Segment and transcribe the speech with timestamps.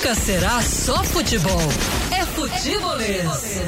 [0.00, 1.60] Nunca será só futebol.
[2.10, 3.60] É futebolês.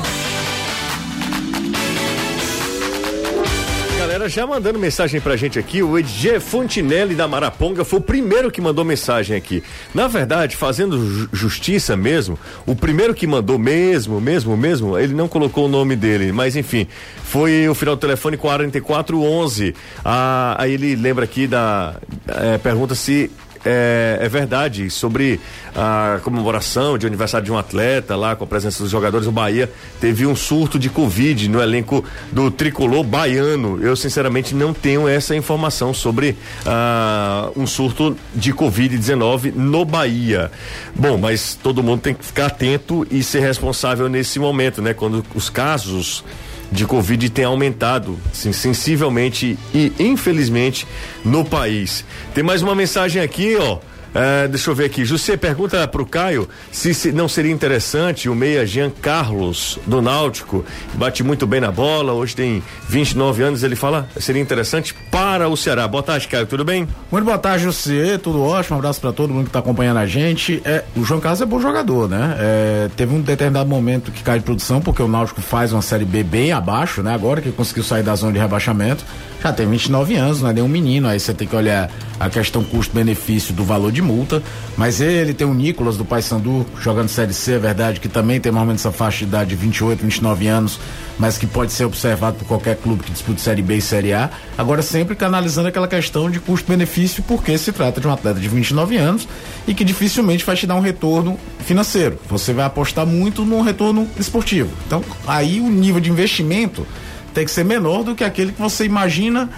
[3.98, 8.50] Galera já mandando mensagem pra gente aqui, o Edg Fontinelli da Maraponga foi o primeiro
[8.50, 9.62] que mandou mensagem aqui.
[9.94, 15.66] Na verdade, fazendo justiça mesmo, o primeiro que mandou mesmo, mesmo, mesmo, ele não colocou
[15.66, 16.88] o nome dele, mas enfim,
[17.24, 19.74] foi o final do telefone 4411.
[20.02, 21.96] Ah, aí ele lembra aqui da.
[22.26, 23.30] É, pergunta se
[23.64, 25.40] é, é, verdade sobre
[25.74, 29.70] a comemoração de aniversário de um atleta lá com a presença dos jogadores do Bahia
[30.00, 33.82] teve um surto de covid no elenco do tricolor baiano.
[33.82, 36.36] Eu sinceramente não tenho essa informação sobre
[36.66, 40.50] uh, um surto de covid-19 no Bahia.
[40.94, 44.94] Bom mas todo mundo tem que ficar atento e ser responsável nesse momento né?
[44.94, 46.24] Quando os casos
[46.72, 50.86] de Covid tem aumentado sim, sensivelmente e infelizmente
[51.24, 52.04] no país.
[52.34, 53.78] Tem mais uma mensagem aqui, ó.
[54.14, 55.04] É, deixa eu ver aqui.
[55.04, 60.02] José pergunta para o Caio se, se, não seria interessante o meia Jean Carlos do
[60.02, 60.64] Náutico.
[60.94, 63.62] Bate muito bem na bola, hoje tem 29 anos.
[63.62, 65.88] Ele fala seria interessante para o Ceará.
[65.88, 66.86] Boa tarde, Caio, tudo bem?
[67.10, 68.18] Muito boa tarde, José.
[68.18, 68.76] Tudo ótimo.
[68.76, 70.60] Um abraço para todo mundo que está acompanhando a gente.
[70.64, 72.36] É, o João Carlos é bom jogador, né?
[72.38, 76.04] É, teve um determinado momento que cai de produção, porque o Náutico faz uma série
[76.04, 77.14] B bem abaixo, né?
[77.14, 79.04] Agora que conseguiu sair da zona de rebaixamento.
[79.42, 81.08] Já tem 29 anos, não é nem um menino.
[81.08, 84.42] Aí você tem que olhar a questão custo-benefício do valor de multa.
[84.76, 88.50] Mas ele tem o Nicolas do Paysandu jogando Série C, é verdade, que também tem
[88.50, 90.80] mais ou menos essa faixa de idade de 28, 29 anos,
[91.18, 94.30] mas que pode ser observado por qualquer clube que dispute Série B e Série A.
[94.56, 98.96] Agora, sempre canalizando aquela questão de custo-benefício, porque se trata de um atleta de 29
[98.96, 99.28] anos
[99.66, 102.18] e que dificilmente vai te dar um retorno financeiro.
[102.28, 104.70] Você vai apostar muito no retorno esportivo.
[104.86, 106.86] Então, aí o nível de investimento
[107.32, 109.50] tem que ser menor do que aquele que você imagina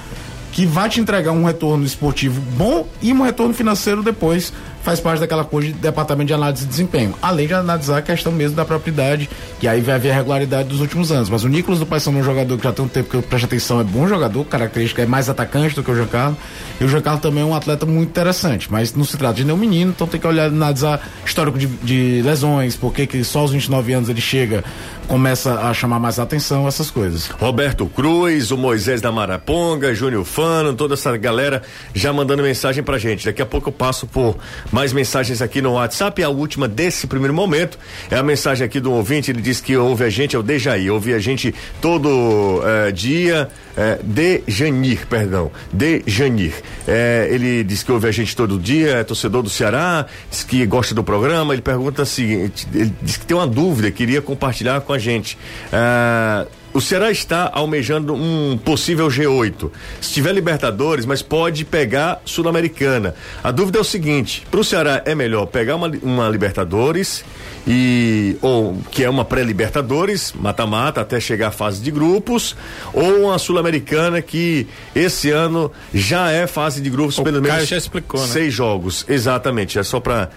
[0.55, 4.53] que vai te entregar um retorno esportivo bom e um retorno financeiro depois
[4.85, 7.15] faz parte daquela coisa de departamento de análise de desempenho.
[7.21, 10.81] Além de analisar a questão mesmo da propriedade, que aí vai haver a regularidade dos
[10.81, 11.31] últimos anos.
[11.31, 13.25] Mas o Nicolas do Paysandu é um jogador que já tem um tempo que eu
[13.45, 16.37] atenção, é bom jogador, característica é mais atacante do que o Giancarlo.
[16.81, 19.57] E o Giancarlo também é um atleta muito interessante, mas não se trata de nenhum
[19.57, 23.93] menino, então tem que olhar, analisar histórico de, de lesões, porque que só aos 29
[23.93, 24.63] anos ele chega,
[25.07, 27.29] começa a chamar mais atenção, essas coisas.
[27.29, 31.63] Roberto Cruz, o Moisés da Maraponga, Júnior Fano, toda essa galera
[31.95, 33.25] já mandando mensagem pra gente.
[33.25, 34.37] Daqui a pouco eu passo por
[34.75, 36.21] mais mensagens aqui no WhatsApp.
[36.25, 37.79] A última desse primeiro momento
[38.11, 39.31] é a mensagem aqui do ouvinte.
[39.31, 43.49] Ele diz que ouve a gente, é o Dejaí, ouve a gente todo uh, dia.
[43.75, 46.53] Uh, de Janir, perdão, de Janir.
[46.87, 50.65] Uh, ele diz que ouve a gente todo dia, é torcedor do Ceará, diz que
[50.67, 51.53] gosta do programa.
[51.53, 55.39] Ele pergunta o seguinte: ele diz que tem uma dúvida, queria compartilhar com a gente.
[55.73, 59.71] Uh, o Ceará está almejando um possível G8.
[60.01, 63.15] Se tiver Libertadores, mas pode pegar Sul-Americana.
[63.45, 67.25] A dúvida é o seguinte: para o Ceará é melhor pegar uma, uma Libertadores
[67.67, 72.57] e ou que é uma pré-Libertadores, mata-mata até chegar à fase de grupos,
[72.93, 77.77] ou uma Sul-Americana que esse ano já é fase de grupos, o pelo menos já
[77.77, 78.27] explicou, né?
[78.27, 79.79] seis jogos, exatamente.
[79.79, 80.31] É só para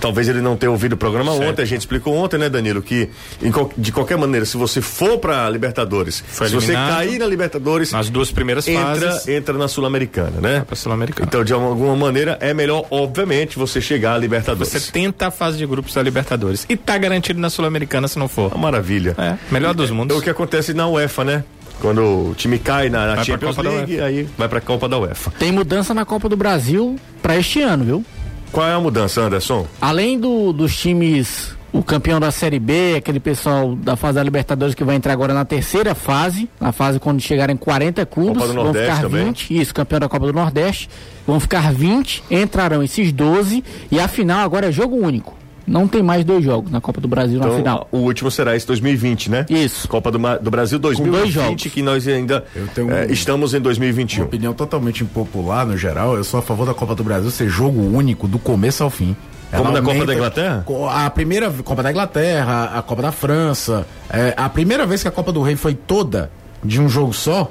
[0.00, 1.50] talvez ele não tenha ouvido o programa certo.
[1.50, 3.08] ontem, a gente explicou ontem, né, Danilo, que
[3.42, 8.10] em, de qualquer maneira, se você for para Libertadores, se você cair na Libertadores, nas
[8.10, 10.64] duas primeiras entra, fases, entra na Sul-Americana, né?
[10.66, 11.26] Para Sul-Americana.
[11.28, 14.72] Então, de alguma maneira, é melhor, obviamente, você chegar à Libertadores.
[14.72, 18.28] Você tenta a fase de grupos da Libertadores e tá garantido na Sul-Americana se não
[18.28, 18.52] for.
[18.52, 19.14] Uma maravilha.
[19.18, 20.16] É, melhor dos mundos.
[20.16, 21.44] É o que acontece na UEFA, né?
[21.80, 25.30] Quando o time cai na, na Champions League, aí vai pra Copa da UEFA.
[25.38, 28.04] Tem mudança na Copa do Brasil para este ano, viu?
[28.50, 29.66] Qual é a mudança, Anderson?
[29.80, 34.74] Além do, dos times, o campeão da Série B, aquele pessoal da fase da Libertadores
[34.74, 38.54] que vai entrar agora na terceira fase, na fase quando chegarem 40 clubes, Copa do
[38.54, 39.24] vão Nordeste ficar também.
[39.26, 40.88] 20, isso, campeão da Copa do Nordeste,
[41.26, 45.36] vão ficar 20, entrarão esses 12 e a final agora é jogo único.
[45.66, 47.88] Não tem mais dois jogos na Copa do Brasil então, na final.
[47.90, 49.46] O último será esse 2020, né?
[49.48, 49.88] Isso.
[49.88, 51.62] Copa do, do Brasil dois 2020, jogos.
[51.72, 54.22] que nós ainda eh, estamos em 2021.
[54.22, 57.48] Uma opinião totalmente impopular no geral, eu sou a favor da Copa do Brasil ser
[57.48, 59.16] jogo único do começo ao fim.
[59.50, 60.64] Como na Copa da Inglaterra?
[60.90, 65.10] A primeira Copa da Inglaterra, a Copa da França, é, a primeira vez que a
[65.10, 66.30] Copa do Rei foi toda
[66.62, 67.50] de um jogo só,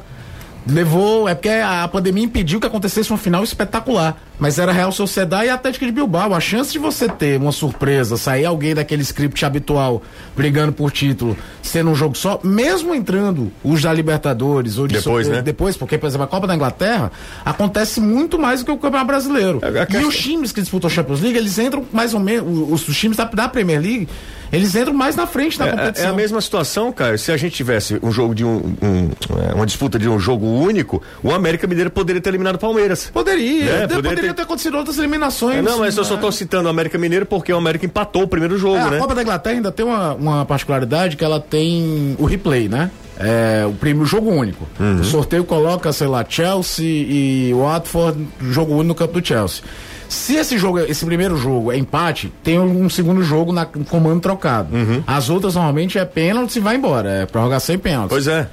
[0.68, 1.28] levou.
[1.30, 4.18] É porque a pandemia impediu que acontecesse uma final espetacular.
[4.38, 6.34] Mas era Real Sociedade e Atlético de Bilbao.
[6.34, 10.02] A chance de você ter uma surpresa, sair alguém daquele script habitual
[10.36, 15.30] brigando por título, sendo um jogo só, mesmo entrando os da Libertadores ou de Depois,
[15.30, 15.42] né?
[15.42, 17.12] depois, porque, por exemplo, a Copa da Inglaterra
[17.46, 19.60] acontece muito mais do que o Campeonato Brasileiro.
[19.62, 22.20] É, a E questão- os times que disputam a Champions League, eles entram mais ou
[22.20, 24.10] menos, os, os times da, da Premier League,
[24.56, 26.10] eles entram mais na frente da É, é competição.
[26.10, 27.18] a mesma situação, cara.
[27.18, 29.10] Se a gente tivesse um jogo de um, um-
[29.50, 33.10] é, uma disputa de um jogo único, o América Mineiro poderia ter eliminado o Palmeiras.
[33.14, 35.58] Poderia, É, até poderia ter poderia ter acontecido outras eliminações.
[35.58, 36.22] É, não, mas eu só né?
[36.22, 38.98] tô citando o América Mineiro porque o América empatou o primeiro jogo, É, né?
[38.98, 42.90] A Copa da Inglaterra ainda tem uma, uma particularidade que ela tem o replay, né?
[43.18, 44.68] É, o primeiro jogo único.
[44.80, 45.00] Uhum.
[45.00, 49.64] O sorteio coloca, sei lá, Chelsea e Watford, jogo único no campo do Chelsea.
[50.08, 54.22] Se esse jogo, esse primeiro jogo é empate, tem um segundo jogo na com comando
[54.22, 54.76] trocado.
[54.76, 55.04] Uhum.
[55.06, 58.10] As outras normalmente é pênalti e vai embora, é prorrogação e pênalti.
[58.10, 58.48] Pois é.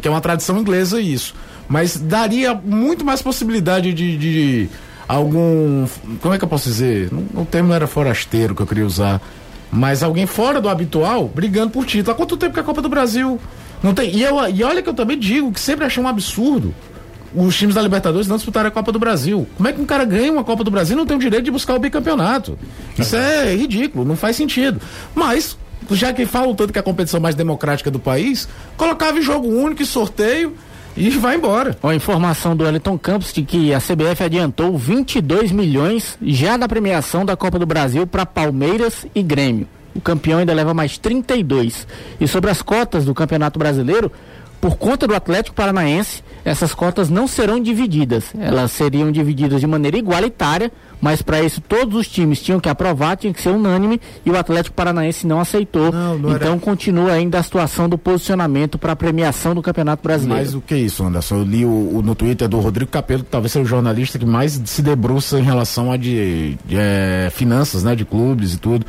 [0.00, 1.34] Que é uma tradição inglesa isso.
[1.68, 4.68] Mas daria muito mais possibilidade de, de
[5.08, 5.86] algum.
[6.20, 7.10] Como é que eu posso dizer?
[7.34, 9.20] O termo não era forasteiro que eu queria usar.
[9.70, 12.12] Mas alguém fora do habitual brigando por título.
[12.12, 13.40] Há quanto tempo que a Copa do Brasil
[13.82, 14.14] não tem?
[14.14, 16.74] E, eu, e olha que eu também digo que sempre achei um absurdo
[17.34, 19.46] os times da Libertadores não disputarem a Copa do Brasil.
[19.56, 21.44] Como é que um cara ganha uma Copa do Brasil e não tem o direito
[21.44, 22.58] de buscar o bicampeonato?
[22.98, 24.80] Isso é ridículo, não faz sentido.
[25.14, 25.58] Mas,
[25.90, 29.48] já que falam tanto que é a competição mais democrática do país, colocava em jogo
[29.48, 30.54] único e sorteio
[30.96, 31.76] e vai embora.
[31.82, 37.24] Uma informação do Wellington Campos de que a CBF adiantou 22 milhões já da premiação
[37.24, 39.66] da Copa do Brasil para Palmeiras e Grêmio.
[39.94, 41.86] O campeão ainda leva mais 32.
[42.20, 44.10] E sobre as cotas do Campeonato Brasileiro,
[44.64, 48.32] por conta do Atlético Paranaense, essas cotas não serão divididas.
[48.38, 50.72] Elas seriam divididas de maneira igualitária,
[51.02, 54.38] mas para isso todos os times tinham que aprovar, tinha que ser unânime, e o
[54.38, 55.92] Atlético Paranaense não aceitou.
[55.92, 60.02] Não, não era- então continua ainda a situação do posicionamento para a premiação do Campeonato
[60.02, 60.42] Brasileiro.
[60.42, 61.36] Mas o que é isso, Anderson?
[61.40, 64.24] Eu li o, o- no Twitter do Rodrigo Capello, que talvez seja o jornalista que
[64.24, 68.86] mais se debruça em relação a de, de, eh, finanças, né, de clubes e tudo.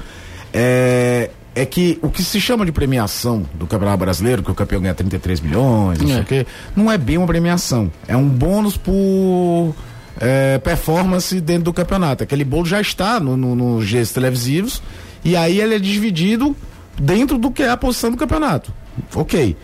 [0.58, 4.82] É, é que o que se chama de premiação do Campeonato Brasileiro, que o campeão
[4.82, 6.20] ganha 33 milhões, não sei É.
[6.22, 7.90] o quê, não é bem uma premiação.
[8.08, 9.74] É um bônus por
[10.20, 12.24] eh, performance dentro do campeonato.
[12.24, 14.82] Aquele bolo já está no, no, nos dias televisivos
[15.24, 16.56] e aí ele é dividido
[17.00, 18.74] dentro do que é a posição do campeonato.
[19.14, 19.56] Ok.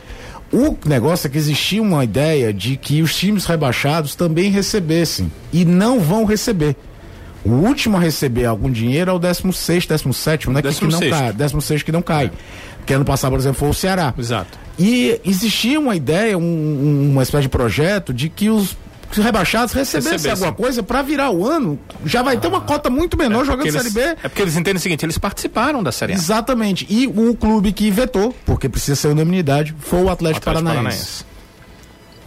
[0.54, 5.32] O negócio é que existia uma ideia de que os times rebaixados também recebessem.
[5.54, 6.76] E não vão receber.
[7.44, 10.62] O último a receber algum dinheiro é o 16, 17, né?
[10.62, 11.10] Que, que não 16º.
[11.10, 11.34] cai.
[11.34, 12.32] 16 que não cai.
[12.78, 14.14] Porque ano passado, por exemplo, foi o Ceará.
[14.18, 14.60] Exato.
[14.78, 18.76] E existia uma ideia, um- um- uma espécie de projeto de que os
[19.12, 20.46] rebaixados recebessem Recebessem.
[20.48, 21.78] alguma coisa para virar o ano.
[22.06, 24.02] Já vai ter uma cota muito menor jogando Porque Série eles- B.
[24.24, 26.16] É porque eles entendem o seguinte, eles participaram da Série A.
[26.16, 26.88] Exatamente.
[26.90, 31.26] E o clube que vetou, porque precisa ser unanimidade, foi o Atlético, Atlético Paranaense.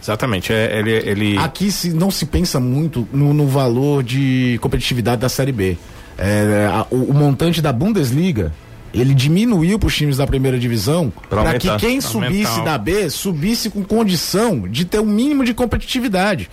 [0.05, 0.53] Exatamente.
[0.53, 1.37] É, ele, ele...
[1.39, 5.77] Aqui se, não se pensa muito no, no valor de competitividade da Série B.
[6.17, 8.53] É, a- o, o montante da Bundesliga
[8.93, 13.69] ele diminuiu para os times da primeira divisão para que quem subisse da B subisse
[13.69, 16.49] com condição de ter um mínimo de competitividade.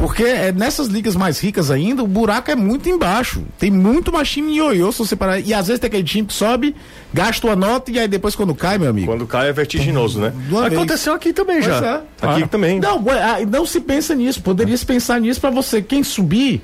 [0.00, 3.42] Porque é, nessas ligas mais ricas ainda, o buraco é muito embaixo.
[3.58, 5.38] Tem muito mais time ioiô, se você parar.
[5.40, 6.74] E às vezes tem aquele time que sobe,
[7.12, 9.08] gasta uma nota e aí depois quando cai, meu amigo.
[9.08, 10.32] Quando cai é vertiginoso, né?
[10.66, 11.76] Aconteceu aqui também já.
[11.84, 12.48] é, aqui claro.
[12.48, 12.80] também.
[12.80, 14.40] Não, ah, não se pensa nisso.
[14.40, 15.82] Poderia se pensar nisso pra você.
[15.82, 16.62] Quem subir,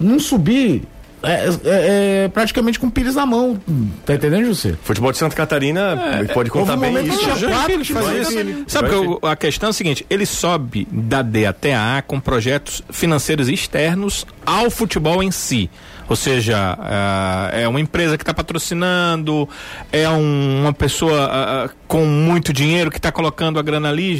[0.00, 0.82] não subir
[1.26, 3.58] é, é- é praticamente com pires na mão.
[4.04, 4.74] Tá entendendo, José?
[4.82, 7.18] Futebol de Santa Catarina pode contar houve um bem momento isso.
[7.18, 8.64] que tinha quatro Joinville times faz da isso.
[8.68, 12.18] Sabe que a questão é a seguinte: ele sobe da D até a A com
[12.20, 15.68] projetos financeiros externos ao futebol em si.
[16.08, 19.48] Ou seja, ah, é uma empresa que está patrocinando,
[19.90, 24.16] é um- uma pessoa ah, ah, com muito dinheiro que está colocando a grana ali,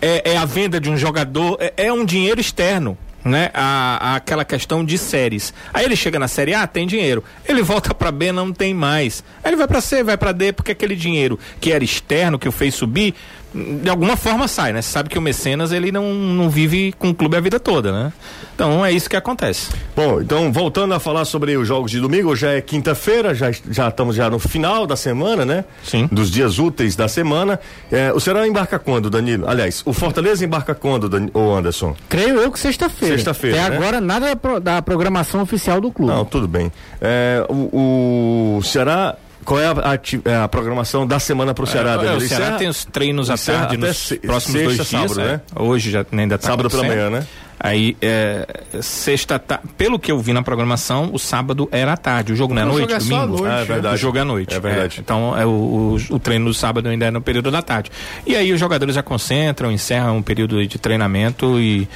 [0.00, 2.96] é, é a venda de um jogador, é, é um dinheiro externo.
[3.22, 5.52] Né, a, a aquela questão de séries.
[5.74, 7.22] Aí ele chega na série A, tem dinheiro.
[7.46, 9.22] Ele volta pra B, não tem mais.
[9.44, 12.48] Aí ele vai pra C, vai pra D, porque aquele dinheiro que era externo, que
[12.48, 13.14] o fez subir,
[13.54, 14.80] de alguma forma sai, né?
[14.80, 17.92] Você sabe que o mecenas ele não, não vive com o clube a vida toda,
[17.92, 18.12] né?
[18.60, 19.70] Então é isso que acontece.
[19.96, 23.88] Bom, então voltando a falar sobre os jogos de domingo, hoje é quinta-feira, já, já
[23.88, 25.64] estamos já no final da semana, né?
[25.82, 26.06] Sim.
[26.12, 27.58] Dos dias úteis da semana.
[27.90, 29.48] É, o Ceará embarca quando, Danilo?
[29.48, 31.28] Aliás, o Fortaleza embarca quando, Dan...
[31.32, 31.96] ô Anderson?
[32.06, 33.14] Creio eu que sexta-feira.
[33.14, 33.76] Sexta-feira, Até né?
[33.78, 36.12] agora nada da pro- da programação oficial do clube.
[36.12, 36.70] Não, tudo bem.
[37.00, 41.66] É, o, o Ceará, qual é a, ati- é a programação da semana para o
[41.66, 42.16] Ceará, É, Danilo?
[42.18, 45.10] o Ceará tem os treinos à tarde até nos se- próximos sexta, dois dias.
[45.10, 45.32] sábado, é.
[45.32, 45.40] né?
[45.56, 47.26] Hoje já ainda está Sábado pela manhã, né?
[47.62, 48.46] Aí, é,
[48.80, 49.60] sexta, ta...
[49.76, 52.32] pelo que eu vi na programação, o sábado era à tarde.
[52.32, 53.42] O jogo não é à noite, é só à domingo.
[53.42, 53.94] noite, Ah, é verdade.
[53.94, 54.54] O jogo é à noite.
[54.54, 54.96] É verdade.
[55.00, 57.90] então, é o, o, o treino do sábado ainda é no período da tarde.
[58.26, 61.86] E aí os jogadores já concentram, encerram um período de treinamento e,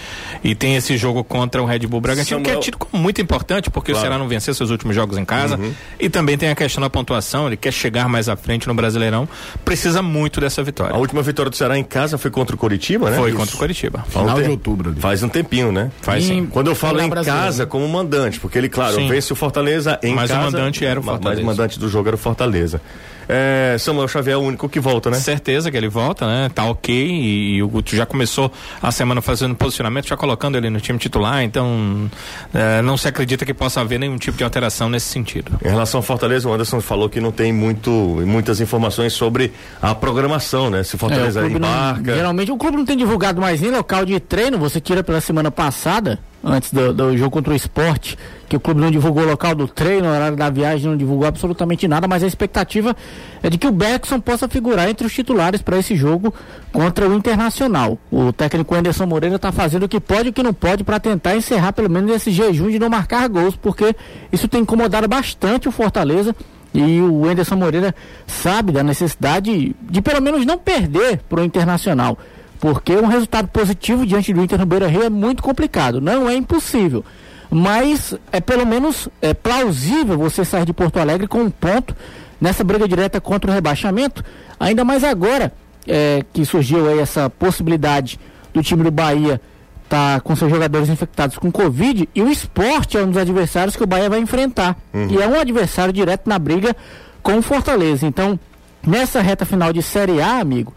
[0.43, 3.23] e tem esse jogo contra o Red Bull Bragantino, que é Samuel- tido como muito
[3.23, 3.99] importante, porque Claro.
[3.99, 5.59] o Ceará não venceu seus últimos jogos em casa.
[5.99, 9.27] E também tem a questão da pontuação, ele quer chegar mais à frente no Brasileirão,
[9.65, 10.95] precisa muito dessa vitória.
[10.95, 13.17] A última vitória do Ceará em casa foi contra o Coritiba, né?
[13.17, 13.39] Foi Isso.
[13.39, 15.01] contra o um Final de outubro ali.
[15.01, 15.54] Faz um tempinho.
[15.55, 15.91] Tempinho, né?
[16.01, 16.47] Faz sim.
[16.47, 17.71] Quando eu falo em Brasileiro, casa, né?
[17.71, 19.09] como mandante, porque ele, claro, Sim.
[19.09, 20.45] vence o Fortaleza em Mas o casa.
[20.45, 21.43] mandante era o Fortaleza.
[21.43, 22.81] Mas o mandante do jogo era o Fortaleza.
[23.29, 25.17] É, Samuel Xavier é o único que volta, né?
[25.19, 26.51] Certeza que ele volta, né?
[26.55, 26.95] Tá ok.
[26.95, 28.51] E, e o Guto já começou
[28.83, 31.43] a semana fazendo posicionamento, já colocando ele no time titular.
[31.43, 32.11] Então,
[32.53, 35.53] eh, não se acredita que possa haver nenhum tipo de alteração nesse sentido.
[35.65, 37.91] Em relação ao Fortaleza, o Anderson falou que não tem muito,
[38.27, 40.83] muitas informações sobre a programação, né?
[40.83, 42.15] Se o É, o Fortaleza clube não- embarca.
[42.15, 44.59] geralmente o clube não tem divulgado mais nem local de treino.
[44.59, 48.81] Você tira pela semana passada, antes do, do jogo contra o esporte, que o clube
[48.81, 52.23] não divulgou o local do treino, o horário da viagem, não divulgou absolutamente nada, mas
[52.23, 52.95] a expectativa
[53.43, 56.33] é de que o Bergson possa figurar entre os titulares para esse jogo
[56.71, 57.99] contra o Internacional.
[58.11, 61.01] O técnico Anderson Moreira está fazendo o que pode e o que não pode para
[61.01, 63.97] tentar encerrar pelo menos esse jejum de não marcar gols, porque
[64.31, 66.37] isso tem incomodado bastante o Fortaleza.
[66.75, 67.95] E o Anderson Moreira
[68.27, 72.19] sabe da necessidade de pelo menos não perder para o Internacional.
[72.65, 76.01] Porque um resultado positivo diante do Inter no Beira Rio é muito complicado.
[76.01, 77.05] Não é impossível.
[77.51, 81.95] Mas é pelo menos é plausível você sair de Porto Alegre com um ponto
[82.41, 84.25] nessa briga direta contra o rebaixamento.
[84.59, 85.53] Ainda mais agora
[85.87, 88.19] é, que surgiu aí essa possibilidade
[88.55, 89.39] do time do Bahia
[89.87, 93.85] tá com seus jogadores infectados com Covid e o esporte é um dos adversários que
[93.85, 94.75] o Bahia vai enfrentar.
[95.11, 96.75] E é um adversário direto na briga
[97.23, 98.07] com o Fortaleza.
[98.07, 98.41] Então,
[98.87, 100.73] nessa reta final de Série A, amigo,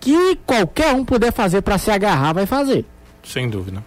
[0.00, 2.84] que qualquer um puder fazer para se agarrar, vai fazer.
[3.22, 3.82] Sem dúvida.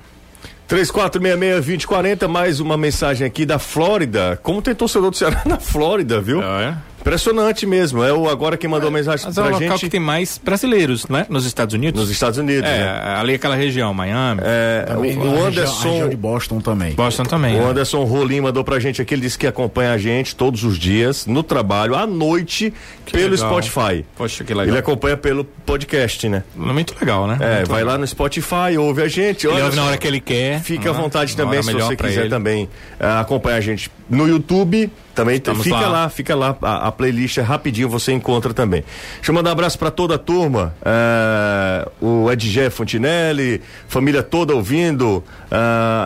[0.70, 4.40] 3466-2040, mais uma mensagem aqui da Flórida.
[4.42, 6.42] Como tem torcedor do Ceará na Flórida, viu?
[6.42, 6.78] é?
[7.02, 8.04] Impressionante mesmo.
[8.04, 10.40] É o agora quem mandou mensagem Mas é o pra local gente que tem mais
[10.42, 11.26] brasileiros, né?
[11.30, 12.00] Nos Estados Unidos.
[12.00, 12.70] nos Estados Unidos.
[12.70, 13.16] É, né?
[13.18, 15.90] ali aquela região, Miami, É, Também o, a o região- a Anderson.
[15.90, 16.94] região de Boston também.
[16.94, 17.56] Boston também.
[17.56, 17.70] O né?
[17.72, 21.26] Anderson Rolim mandou pra gente aqui, ele disse que acompanha a gente todos os dias,
[21.26, 22.72] no trabalho, à noite,
[23.12, 23.50] pelo legal.
[23.62, 24.06] Spotify.
[24.16, 24.68] Poxa, que legal.
[24.70, 26.44] Ele acompanha pelo podcast, né?
[26.56, 27.38] Muito legal, né?
[27.42, 27.94] É, Muito vai legal.
[27.96, 29.48] lá no Spotify, ouve a gente.
[29.48, 30.62] Ele ouve na hora que ele quer.
[30.62, 32.30] Fica à vontade também, se você quiser ele.
[32.30, 34.92] também ah, acompanhar a gente no YouTube.
[35.14, 35.88] Também Estamos fica lá.
[35.90, 36.10] lá.
[36.10, 36.58] fica lá.
[36.62, 38.84] A, a playlist é rapidinho, você encontra também.
[39.16, 40.74] Deixa eu mandar um abraço para toda a turma.
[40.84, 45.24] ah, o Edgé Fontinelli, família toda ouvindo.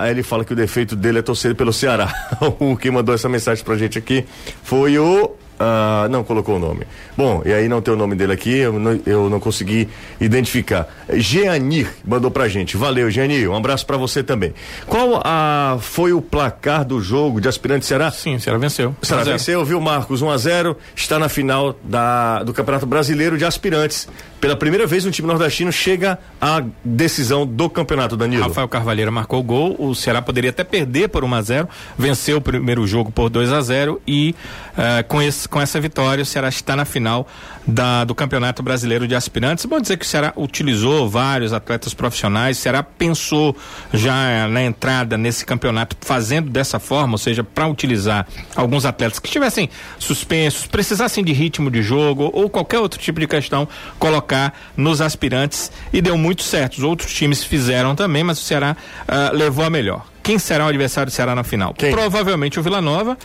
[0.01, 2.11] Aí ele fala que o defeito dele é torcer pelo Ceará.
[2.59, 4.25] o que mandou essa mensagem pra gente aqui
[4.63, 5.35] foi o.
[5.59, 6.85] ah, não colocou o nome.
[7.17, 9.87] Bom, e aí não tem o nome dele aqui, eu não, eu não consegui
[10.19, 10.87] identificar.
[11.13, 12.77] Geanir mandou pra gente.
[12.77, 13.49] Valeu, Geanir.
[13.49, 14.53] Um abraço pra você também.
[14.85, 18.11] Qual a, foi o placar do jogo de aspirante Ceará?
[18.11, 18.95] Sim, o Ceará venceu.
[19.01, 19.37] O Ceará 1 a 0.
[19.37, 20.21] venceu, viu, Marcos?
[20.21, 24.07] 1 a 0 está na final da, do Campeonato Brasileiro de Aspirantes.
[24.39, 28.43] Pela primeira vez, um time nordestino chega à decisão do campeonato, Danilo.
[28.43, 29.75] Rafael Carvalheira marcou o gol.
[29.79, 33.51] O Ceará poderia até perder por 1 a 0 venceu o primeiro jogo por 2
[33.51, 34.35] a 0 e
[34.77, 37.27] eh, com, esse, com essa vitória o Ceará está na final
[37.67, 39.65] da, do Campeonato Brasileiro de Aspirantes.
[39.65, 42.57] Bom dizer que o Ceará utilizou vários atletas profissionais.
[42.57, 43.55] O Ceará pensou
[43.93, 49.27] já na entrada nesse campeonato fazendo dessa forma, ou seja, para utilizar alguns atletas que
[49.27, 53.67] estivessem suspensos, precisassem de ritmo de jogo ou qualquer outro tipo de questão,
[53.99, 56.77] colocar nos aspirantes e deu muito certo.
[56.77, 58.75] Os outros times fizeram também, mas o Ceará
[59.07, 60.14] ah, levou a melhor.
[60.25, 61.71] Quem será o adversário do Ceará na final?
[61.75, 61.91] Quem?
[61.91, 63.15] Provavelmente o Vila Nova,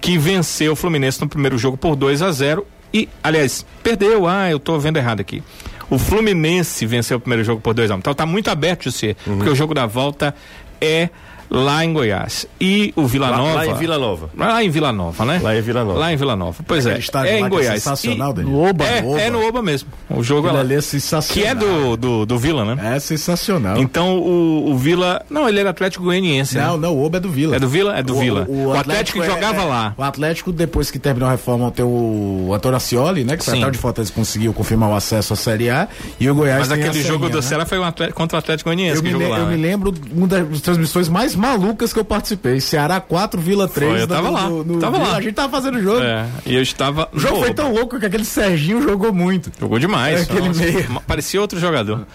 [0.00, 4.26] que venceu o Fluminense no primeiro jogo por 2 a 0 e, aliás, perdeu.
[4.26, 5.40] Ah, eu tô vendo errado aqui.
[5.88, 8.92] O Fluminense venceu o primeiro jogo por 2 a 1 Então tá muito aberto de
[8.92, 9.36] ser, Uhum.
[9.36, 10.34] porque o jogo da volta
[10.80, 11.08] é
[11.50, 12.46] lá em Goiás.
[12.60, 13.54] E o Vila Lá- Nova.
[13.54, 14.30] lá em Vila Nova.
[14.36, 15.40] Lá em Vila Nova, né?
[15.42, 15.98] Lá em Vila Nova.
[15.98, 16.62] Lá em Vila Nova.
[16.66, 16.98] Pois é.
[17.24, 17.82] É em que Goiás.
[17.82, 18.42] sensacional, E-.
[18.42, 18.84] No Oba.
[18.84, 19.20] é, Oba.
[19.20, 19.88] é no Oba mesmo.
[20.10, 20.60] O jogo é lá.
[20.60, 21.42] ali é sensacional.
[21.42, 22.94] Que é do, do, do Vila, né?
[22.96, 23.76] É sensacional.
[23.78, 25.22] Então o, o Vila.
[25.30, 26.56] Não, ele era Atlético Goianiense.
[26.58, 26.86] Não, né?
[26.88, 27.56] não, o Oba é do Vila.
[27.56, 27.98] É do Vila?
[27.98, 28.46] É do Vila.
[28.48, 29.94] O Atlético é- jogava é- lá.
[29.96, 33.36] O Atlético, depois que terminou a reforma, tem o Antônio Ascioli, né?
[33.36, 33.64] Que foi Sim.
[33.64, 35.88] o de Fortaleza conseguiu confirmar o acesso à Série A.
[36.20, 37.42] E o Goiás Mas tem a aquele jogo Serinha, do né?
[37.42, 39.38] Ceará foi um Atlético, contra o Atlético Goianiense Eu, que me, jogou lá.
[39.38, 39.56] eu né?
[39.56, 42.60] me lembro de uma das transmissões mais malucas que eu participei.
[42.60, 43.90] Ceará 4, Vila 3.
[43.92, 45.16] Foi, eu tava lá, no- no- tava lá.
[45.16, 46.00] A gente tava fazendo o jogo.
[46.02, 47.08] É, e eu estava.
[47.14, 49.50] O jogo no foi tão louco que aquele Serginho jogou muito.
[49.58, 50.20] Jogou demais.
[50.20, 51.00] É, aquele meio.
[51.06, 52.06] Parecia outro jogador.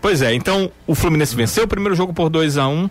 [0.00, 2.88] Pois é, então o Fluminense venceu o primeiro jogo por 2 a 1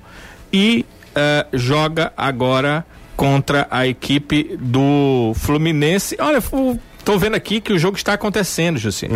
[0.54, 6.16] e eh, joga agora contra a equipe do Fluminense.
[6.20, 6.80] Olha, o-
[7.10, 9.10] tô vendo aqui que o jogo está acontecendo, Jussi.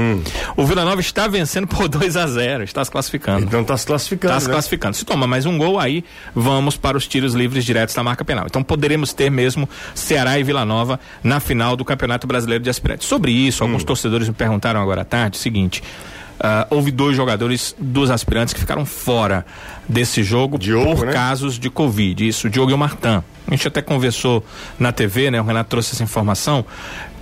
[0.57, 3.45] O Vila Nova está vencendo por 2 a 0 está se classificando.
[3.45, 4.33] Então tá se classificando.
[4.33, 4.53] Está se né?
[4.53, 4.97] classificando.
[4.97, 8.45] Se toma mais um gol, aí vamos para os tiros livres diretos da marca penal.
[8.47, 13.07] Então poderemos ter mesmo Ceará e Vila Nova na final do Campeonato Brasileiro de Aspirantes.
[13.07, 13.67] Sobre isso, Hum.
[13.67, 15.83] alguns torcedores me perguntaram agora à tarde o seguinte.
[16.39, 19.45] ah, houve dois jogadores dos aspirantes que ficaram fora
[19.87, 21.13] desse jogo Diogo, por né?
[21.13, 22.27] casos de Covid.
[22.27, 23.23] Isso, o Diogo e o Martin.
[23.47, 24.43] A gente até conversou
[24.79, 25.39] na TV, né?
[25.39, 26.65] O Renato trouxe essa informação.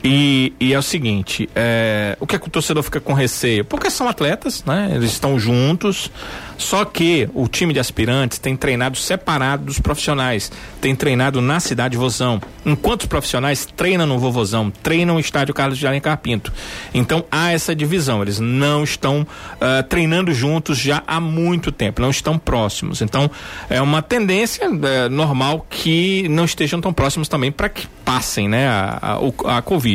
[0.04, 3.64] E, e é o seguinte, é, o que, é que o torcedor fica com receio?
[3.64, 4.92] Porque são atletas, né?
[4.96, 6.10] Eles estão juntos,
[6.58, 11.92] só que o time de aspirantes tem treinado separado dos profissionais, tem treinado na cidade
[11.92, 16.52] de Vozão, enquanto os profissionais treinam no Vovozão, treinam no estádio Carlos de Alencar Pinto.
[16.94, 19.26] Então há essa divisão, eles não estão
[19.60, 23.02] ah, treinando juntos já há muito tempo, não estão próximos.
[23.02, 23.30] Então
[23.70, 28.68] é uma tendência eh, normal que não estejam tão próximos também para que passem, né,
[28.68, 29.91] a, a, a Covid.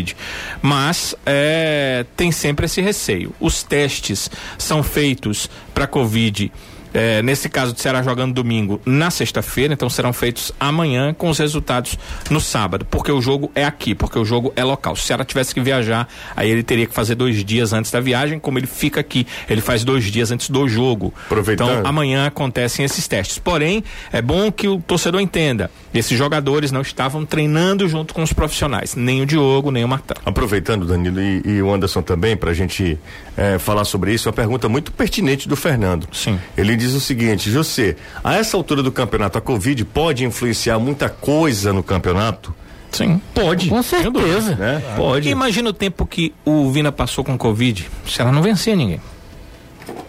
[0.60, 3.34] Mas é, tem sempre esse receio.
[3.40, 6.50] Os testes são feitos para Covid.
[6.96, 11.38] É, nesse caso do Ceará jogando domingo na sexta-feira, então serão feitos amanhã com os
[11.38, 11.98] resultados
[12.30, 14.96] no sábado, porque o jogo é aqui, porque o jogo é local.
[14.96, 18.00] Se o Ceará tivesse que viajar, aí ele teria que fazer dois dias antes da
[18.00, 21.12] viagem, como ele fica aqui, ele faz dois dias antes do jogo.
[21.26, 21.70] Aproveitando.
[21.70, 23.38] Então amanhã acontecem esses testes.
[23.38, 28.32] Porém, é bom que o torcedor entenda: esses jogadores não estavam treinando junto com os
[28.32, 30.16] profissionais, nem o Diogo, nem o Martão.
[30.24, 32.98] Aproveitando, Danilo, e, e o Anderson também, para a gente
[33.36, 36.08] eh, falar sobre isso, uma pergunta muito pertinente do Fernando.
[36.12, 36.38] Sim.
[36.56, 41.08] Ele diz o seguinte, José, a essa altura do campeonato, a Covid pode influenciar muita
[41.08, 42.54] coisa no campeonato?
[42.92, 43.68] Sim, pode.
[43.68, 44.54] Com certeza.
[44.54, 44.80] Né?
[44.86, 45.28] Porque Pode.
[45.28, 49.00] imagina o tempo que o Vina passou com Covid, se ela não vencia ninguém.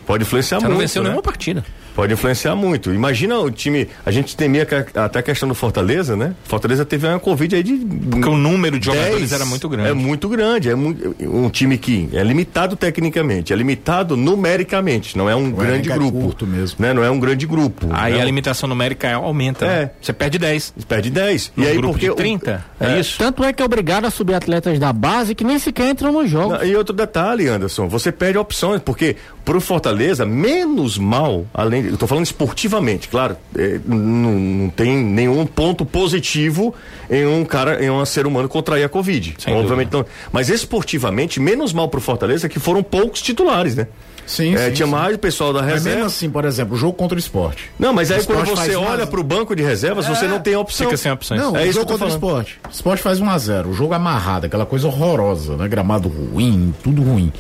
[0.05, 0.73] Pode influenciar Se ela muito.
[0.73, 1.09] não venceu né?
[1.09, 1.65] nenhuma partida.
[1.97, 2.93] Pode influenciar muito.
[2.93, 3.89] Imagina o time.
[4.05, 6.35] A gente temia que a- até a questão do Fortaleza, né?
[6.43, 7.73] Fortaleza teve uma Covid aí de.
[7.75, 9.33] Porque o número de jogadores 10.
[9.33, 9.89] era muito grande.
[9.89, 10.69] É muito grande.
[10.69, 15.17] É mu- um time que é limitado tecnicamente, é limitado numericamente.
[15.17, 16.19] Não é um grande elenco é grupo.
[16.21, 16.77] curto mesmo.
[16.79, 16.93] Né?
[16.93, 17.87] Não é um grande grupo.
[17.91, 18.21] Aí né?
[18.21, 19.65] a limitação numérica aumenta.
[19.65, 19.67] É.
[19.85, 19.91] né?
[19.99, 20.73] Você perde 10.
[20.87, 21.51] Perde 10.
[21.55, 23.17] Num e aí grupo porque de o- 30, é, isso?
[23.17, 26.29] Tanto é que é obrigado a subir atletas da base que nem sequer entram nos
[26.29, 26.59] jogos.
[26.59, 31.86] Não, E outro detalhe, Anderson, você perde opções, porque pro Fortaleza, menos mal, além de,
[31.87, 36.73] eu tô falando esportivamente, claro, é, não, não tem nenhum ponto positivo
[37.09, 39.35] em um cara, em um ser humano contrair a Covid.
[39.39, 40.05] Sem Obviamente não.
[40.31, 43.87] Mas esportivamente, menos mal pro Fortaleza que foram poucos titulares, né?
[44.25, 44.91] Sim, É, sim, tinha sim.
[44.91, 46.05] mais o pessoal da Mas mesmo reserva.
[46.07, 47.71] assim, por exemplo, o jogo contra o esporte.
[47.79, 50.53] Não, mas aí o quando você olha uma- pro banco de reservas, você não tem
[50.55, 50.87] opção.
[50.87, 51.39] Fica sem opções.
[51.39, 52.59] Não, É o isso jogo que eu tô contra o esporte.
[52.67, 53.69] O esporte faz 1x0.
[53.69, 55.65] O jogo amarrado, aquela coisa horrorosa, né?
[55.69, 57.31] Gramado ruim, tudo ruim.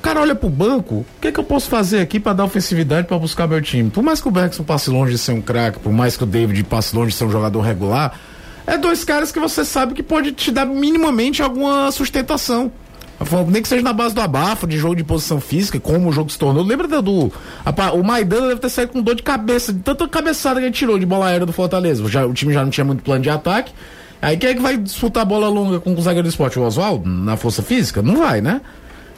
[0.00, 3.06] O cara olha pro banco, o que, que eu posso fazer aqui pra dar ofensividade
[3.06, 3.90] pra buscar meu time?
[3.90, 6.26] Por mais que o Bergson passe longe de ser um craque, por mais que o
[6.26, 8.18] David passe longe de ser um jogador regular,
[8.66, 12.72] é dois caras que você sabe que pode te dar minimamente alguma sustentação.
[13.48, 16.30] Nem que seja na base do abafo, de jogo de posição física, como o jogo
[16.30, 16.64] se tornou.
[16.64, 17.30] Lembra do.
[17.62, 20.72] a o Maidana deve ter saído com dor de cabeça, de tanta cabeçada que ele
[20.72, 22.08] tirou de bola aérea do Fortaleza.
[22.08, 23.70] Já, o time já não tinha muito plano de ataque.
[24.22, 26.58] Aí quem é que vai disputar a bola longa com o zagueiro do esporte?
[26.58, 27.06] O Oswaldo?
[27.06, 28.00] Na força física?
[28.00, 28.62] Não vai, né?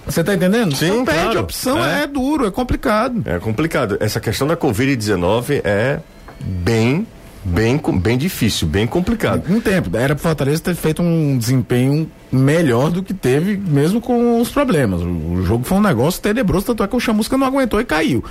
[0.07, 0.75] Você tá entendendo?
[0.75, 1.39] Sim, Então perde claro.
[1.39, 2.03] a opção, É.
[2.03, 2.07] é.
[2.07, 3.23] duro, é complicado.
[3.25, 3.97] É complicado.
[4.01, 6.01] Essa questão da Covid-19 é
[6.41, 7.07] bem,
[7.45, 9.45] bem, bem difícil, bem complicado.
[9.49, 9.97] Um tempo.
[9.97, 15.03] Era pro Fortaleza ter feito um desempenho melhor do que teve, mesmo com os problemas.
[15.03, 17.85] O, o jogo foi um negócio tenebroso, tanto é que o Chamusca não aguentou e
[17.85, 18.25] caiu.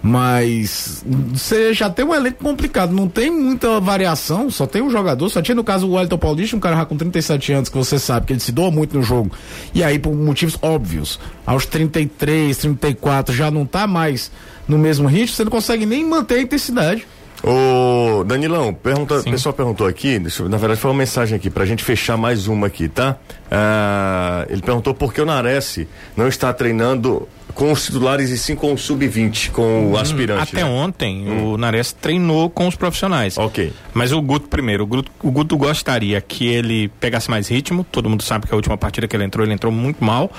[0.00, 5.28] Mas você já tem um elenco complicado, não tem muita variação, só tem um jogador,
[5.28, 7.98] só tinha no caso o Wellington Paulista, um cara já com 37 anos, que você
[7.98, 9.32] sabe que ele se doa muito no jogo.
[9.74, 14.30] E aí, por motivos óbvios, aos 33, 34, já não tá mais
[14.68, 17.06] no mesmo ritmo, você não consegue nem manter a intensidade.
[17.42, 21.84] Ô, Danilão, pergunta, o pessoal perguntou aqui, na verdade foi uma mensagem aqui, pra gente
[21.84, 23.16] fechar mais uma aqui, tá?
[23.50, 25.80] Ah, ele perguntou por que o Nares
[26.16, 27.28] não está treinando
[27.58, 30.54] com os titulares e sim com o sub-20, com o aspirante.
[30.54, 30.70] Até né?
[30.70, 33.36] ontem, o Nares treinou com os profissionais.
[33.36, 33.72] Ok.
[33.92, 37.82] Mas o Guto, primeiro, o Guto, o Guto gostaria que ele pegasse mais ritmo.
[37.82, 40.30] Todo mundo sabe que a última partida que ele entrou, ele entrou muito mal.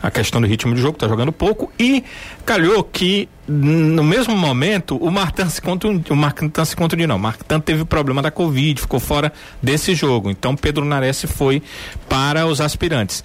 [0.00, 1.68] A questão do ritmo de jogo, tá jogando pouco.
[1.80, 2.04] E
[2.46, 6.14] calhou que, no mesmo momento, o Martin se contundiu.
[6.14, 7.16] O Martin se contundiu, não.
[7.16, 10.30] O Martin teve o problema da Covid, ficou fora desse jogo.
[10.30, 11.60] Então, Pedro Nares foi
[12.08, 13.24] para os aspirantes.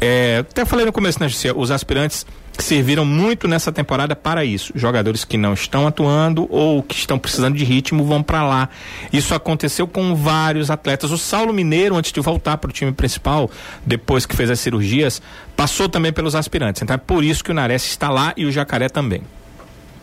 [0.00, 1.50] É, até falei no começo, né, Jussi?
[1.50, 2.24] Os aspirantes
[2.58, 4.72] serviram muito nessa temporada para isso.
[4.74, 8.68] Jogadores que não estão atuando ou que estão precisando de ritmo vão para lá.
[9.12, 11.10] Isso aconteceu com vários atletas.
[11.10, 13.50] O Saulo Mineiro, antes de voltar para o time principal,
[13.84, 15.20] depois que fez as cirurgias,
[15.56, 16.82] passou também pelos aspirantes.
[16.82, 19.22] Então é por isso que o Nares está lá e o Jacaré também.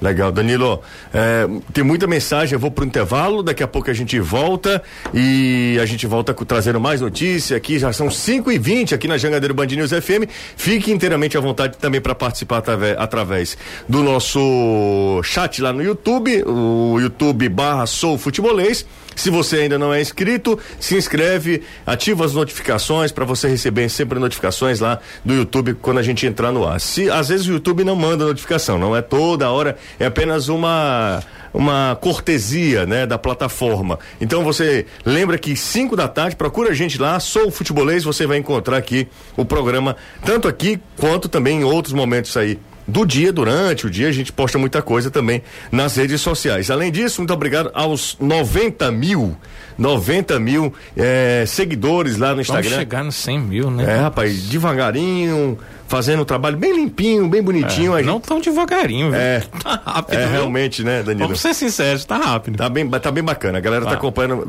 [0.01, 0.81] Legal, Danilo.
[1.13, 4.81] É, tem muita mensagem, eu vou pro intervalo, daqui a pouco a gente volta
[5.13, 9.07] e a gente volta com, trazendo mais notícia aqui, já são 5 e 20 aqui
[9.07, 10.29] na Jangadeiro Band News FM.
[10.55, 13.57] Fique inteiramente à vontade também para participar através, através
[13.87, 18.85] do nosso chat lá no YouTube, o YouTube barra Sou Futebolês.
[19.19, 24.17] Se você ainda não é inscrito, se inscreve, ativa as notificações para você receber sempre
[24.17, 26.79] notificações lá do YouTube quando a gente entrar no ar.
[26.79, 31.21] Se às vezes o YouTube não manda notificação, não é toda hora, é apenas uma
[31.53, 33.99] uma cortesia, né, da plataforma.
[34.21, 38.25] Então você lembra que 5 da tarde, procura a gente lá, sou o futebolês, você
[38.25, 39.05] vai encontrar aqui
[39.35, 42.57] o programa, tanto aqui quanto também em outros momentos aí
[42.89, 46.69] do dia, durante o dia, a gente posta muita coisa também nas redes sociais.
[46.69, 49.37] Além disso, muito obrigado aos 90 mil,
[49.79, 52.69] 90 mil é, seguidores lá no Instagram.
[52.69, 53.95] Vamos chegar nos 100 mil, né?
[53.95, 57.97] É, rapaz, devagarinho, fazendo um trabalho bem limpinho, bem bonitinho.
[57.97, 59.19] É, não tão devagarinho, viu?
[59.19, 60.15] É, tá rápido.
[60.15, 60.31] É, viu?
[60.33, 61.27] realmente, né, Danilo?
[61.27, 62.57] Vamos ser sinceros, tá rápido.
[62.57, 63.57] Tá bem, tá bem bacana.
[63.57, 64.45] A galera tá, tá acompanhando,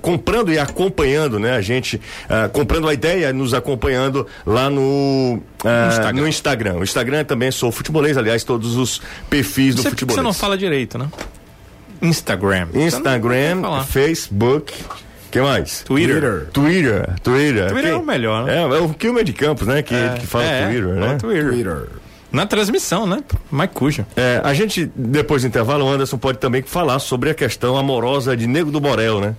[0.00, 5.88] comprando e acompanhando, né, a gente, uh, comprando a ideia, nos acompanhando lá no, uh,
[5.88, 6.22] Instagram.
[6.22, 6.74] no Instagram.
[6.74, 9.00] O Instagram também sou futebolês, aliás, todos os
[9.30, 10.16] perfis do futebolês.
[10.16, 11.08] Você não fala direito, né?
[12.00, 12.68] Instagram.
[12.74, 14.74] Instagram, Facebook,
[15.30, 15.82] que mais?
[15.82, 16.48] Twitter.
[16.52, 17.20] Twitter.
[17.22, 17.70] Twitter.
[17.70, 18.56] Twitter é o melhor, né?
[18.56, 19.82] É, é o Kilmer de Campos, né?
[19.82, 21.16] Que, é, que fala é, Twitter, né?
[21.16, 21.50] Twitter.
[21.50, 21.88] Twitter.
[22.30, 23.22] Na transmissão, né?
[23.50, 24.06] Mike Cuja.
[24.16, 28.36] É, a gente, depois do intervalo, o Anderson pode também falar sobre a questão amorosa
[28.36, 29.34] de Nego do Borel, né?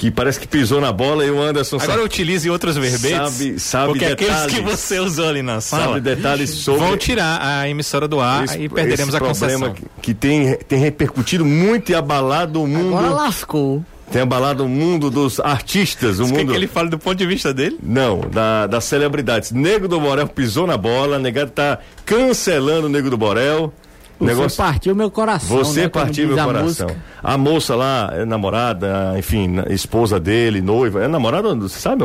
[0.00, 3.10] Que parece que pisou na bola e o Anderson Agora sabe, utilize outros verbetes.
[3.10, 5.84] Sabe, sabe porque detalhes, aqueles que você usou ali na sala.
[5.88, 6.80] Sabe detalhes sobre.
[6.80, 9.74] Vão tirar a emissora do ar esse, e perderemos a concessão.
[9.74, 12.96] Que, que tem, tem repercutido muito e abalado o mundo.
[12.96, 16.46] Agora lascou tem abalado o mundo dos artistas, o Você mundo.
[16.46, 17.78] Quer que ele fale do ponto de vista dele?
[17.82, 19.52] Não, da, das celebridades.
[19.52, 23.72] Nego do Borel pisou na bola, negado tá cancelando o Nego do Borel.
[24.20, 24.56] Você negócio...
[24.58, 25.56] partiu meu coração.
[25.56, 26.88] Você né, partiu meu coração.
[26.88, 27.04] Música.
[27.22, 31.02] A moça lá, é namorada, enfim, esposa dele, noiva.
[31.02, 32.04] É namorada, você sabe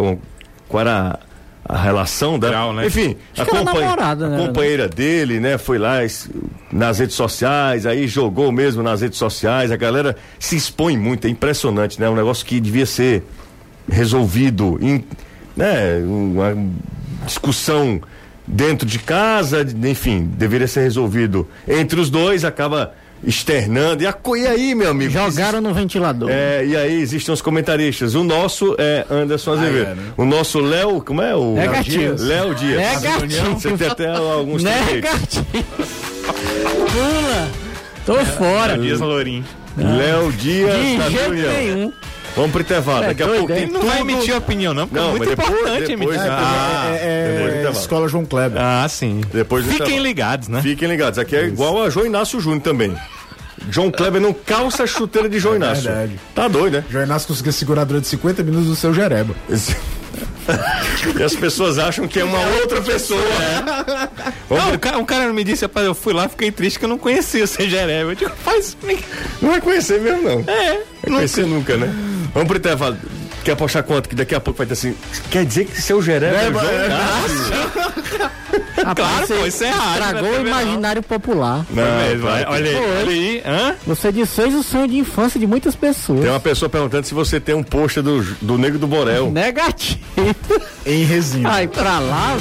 [0.69, 1.19] qual era
[1.67, 2.49] a relação da.
[2.49, 2.88] Grau, né?
[2.88, 3.65] Enfim, a, companhe...
[3.65, 5.97] namorada, né, a companheira dele, né, foi lá
[6.71, 9.69] nas redes sociais, aí jogou mesmo nas redes sociais.
[9.69, 12.10] A galera se expõe muito, é impressionante, né?
[12.10, 13.23] Um negócio que devia ser
[13.89, 15.04] resolvido em,
[15.56, 16.56] né, uma
[17.25, 17.99] discussão
[18.47, 24.01] dentro de casa, enfim, deveria ser resolvido entre os dois, acaba externando.
[24.01, 25.12] E, a, e aí, meu amigo?
[25.12, 26.29] Jogaram no ventilador.
[26.29, 28.13] É, e aí existem os comentaristas.
[28.15, 29.88] O nosso é Anderson Azevedo.
[29.88, 30.13] Ah, é, né?
[30.17, 31.36] O nosso Léo, como é?
[31.36, 32.15] O Negativo.
[32.23, 32.77] Léo Dias.
[32.77, 33.53] Negativo.
[33.53, 35.45] Você tem até alguns Negativo.
[36.91, 37.49] Pula.
[38.05, 38.77] Tô fora.
[38.77, 39.43] Dias Lourinho.
[39.77, 41.93] Léo Dias De jeito nenhum.
[42.35, 43.03] Vamos pro intervalo.
[43.03, 43.87] É, Daqui a pouco tem não tudo...
[43.87, 46.31] vai emitir opinião, não, porque não, é muito depois, importante depois, emitir.
[46.31, 48.61] Ah, é, é, é Escola João Kleber.
[48.61, 49.21] Ah, sim.
[49.31, 50.61] Depois Fiquem ligados, né?
[50.61, 51.17] Fiquem ligados.
[51.17, 52.95] Aqui é igual a João Inácio Júnior também.
[53.69, 55.83] João Kleber não calça a chuteira de João é Inácio.
[55.83, 56.19] Verdade.
[56.33, 56.85] Tá doido, né?
[56.89, 59.33] João Inácio conseguiu segurar durante 50 minutos o seu jereba.
[61.17, 63.21] e as pessoas acham que é uma outra pessoa.
[63.21, 64.53] É.
[64.53, 66.89] Não, o cara, um cara me disse, rapaz, eu fui lá, fiquei triste que eu
[66.89, 68.11] não conhecia o seu jereba.
[68.11, 68.77] Eu digo, faz.
[69.41, 70.43] Não vai conhecer mesmo, não.
[70.47, 70.81] É.
[71.07, 71.93] Não conhecer nunca, né?
[72.35, 72.97] Vamos pro intervalo.
[73.45, 74.09] Quer apostar quanto?
[74.09, 74.93] Que daqui a pouco vai ter assim.
[75.31, 76.87] Quer dizer que seu Jereba é, é,
[78.81, 79.95] é Claro, pô, isso é raro.
[79.95, 80.39] Tragou né?
[80.39, 81.65] o imaginário popular.
[81.69, 83.43] Não, mesmo, olha, aí, olha aí.
[83.45, 83.75] Hã?
[83.87, 86.19] Você desfez o sonho de infância de muitas pessoas.
[86.21, 89.31] Tem uma pessoa perguntando se você tem um pôster do, do Negro do Borel.
[89.31, 89.99] Negativo.
[90.85, 91.47] em resinha.
[91.47, 92.35] Ai, pra lá.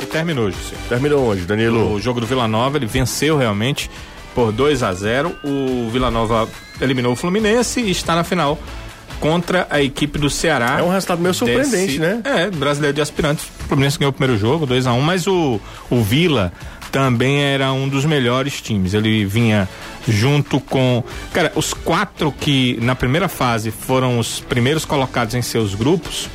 [0.00, 0.74] E terminou, José.
[0.88, 1.92] Terminou onde, Danilo?
[1.92, 3.90] O jogo do Vila Nova, ele venceu realmente
[4.38, 6.48] por 2 a 0 O Vila Nova
[6.80, 8.56] eliminou o Fluminense e está na final
[9.18, 10.76] contra a equipe do Ceará.
[10.78, 12.20] É um resultado meio surpreendente, desse, né?
[12.22, 13.44] É, brasileiro de aspirantes.
[13.46, 16.52] O Fluminense ganhou o primeiro jogo, 2 a 1 um, mas o, o Vila
[16.92, 18.94] também era um dos melhores times.
[18.94, 19.68] Ele vinha
[20.06, 21.02] junto com.
[21.32, 26.28] Cara, os quatro que na primeira fase foram os primeiros colocados em seus grupos.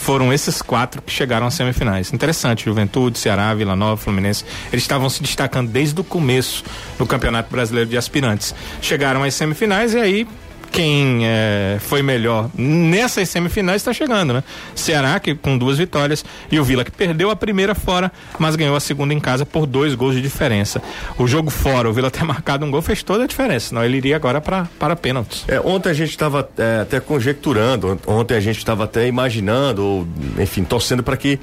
[0.00, 2.10] Foram esses quatro que chegaram às semifinais.
[2.10, 4.46] Interessante, Juventude, Ceará, Vila Nova, Fluminense.
[4.72, 6.64] Eles estavam se destacando desde o começo
[6.98, 8.54] do Campeonato Brasileiro de Aspirantes.
[8.80, 10.28] Chegaram às semifinais e aí
[10.70, 14.44] quem é, foi melhor nessas semifinais está chegando, né?
[14.74, 18.76] Ceará, que com duas vitórias, e o Vila, que perdeu a primeira fora, mas ganhou
[18.76, 20.82] a segunda em casa por dois gols de diferença.
[21.18, 23.96] O jogo fora, o Vila ter marcado um gol fez toda a diferença, senão ele
[23.96, 25.44] iria agora para para pênaltis.
[25.48, 30.08] É, ontem a gente estava é, até conjecturando, ontem a gente estava até imaginando, ou,
[30.38, 31.38] enfim, torcendo para que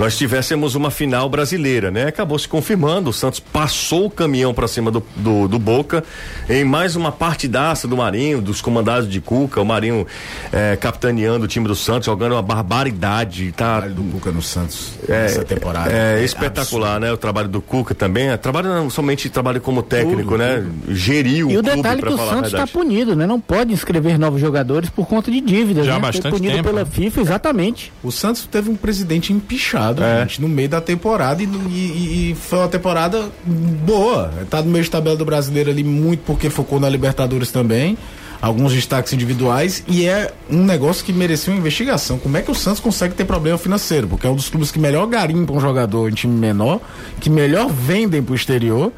[0.00, 2.06] nós tivéssemos uma final brasileira, né?
[2.06, 6.02] Acabou se confirmando, o Santos passou o caminhão para cima do, do, do Boca
[6.48, 10.06] em mais uma partidaça do Marinho, dos comandado de Cuca, o Marinho
[10.52, 13.52] é, capitaneando o time do Santos, jogando uma barbaridade.
[13.52, 15.90] Tá, trabalho do Cuca no Santos é, nessa temporada.
[15.92, 17.12] É, espetacular, né?
[17.12, 18.28] O trabalho do Cuca também.
[18.28, 20.64] É, trabalho não somente trabalho como técnico, né?
[20.88, 23.26] Geriu E o clube, detalhe é pra que o Santos está punido, né?
[23.26, 25.84] Não pode inscrever novos jogadores por conta de dívidas.
[25.86, 26.00] Já há né?
[26.02, 26.90] Foi bastante punido tempo, pela né?
[26.90, 27.92] FIFA, exatamente.
[28.02, 30.20] O Santos teve um presidente empichado, É.
[30.22, 34.32] gente, no meio da temporada e, e- e foi uma temporada boa.
[34.48, 37.96] Tá no meio de tabela do brasileiro ali muito porque focou na Libertadores também.
[38.40, 42.18] Alguns destaques individuais e é um negócio que mereceu uma investigação.
[42.18, 44.08] Como é que o Santos consegue ter problema financeiro?
[44.08, 46.80] Porque é um dos clubes que melhor garimpa um jogador em time menor,
[47.20, 48.92] que melhor vendem pro exterior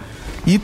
[0.47, 0.61] e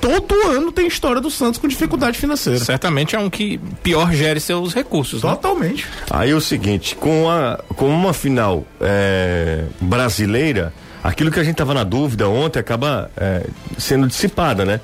[0.00, 2.64] todo ano tem história do Santos com dificuldade financeira.
[2.64, 5.22] Certamente é um que pior gere seus recursos.
[5.22, 5.30] Né?
[5.30, 5.86] Totalmente.
[6.10, 10.72] Aí é o seguinte, com, a, com uma final é, brasileira,
[11.02, 13.46] aquilo que a gente tava na dúvida ontem acaba é,
[13.78, 14.80] sendo dissipada, né?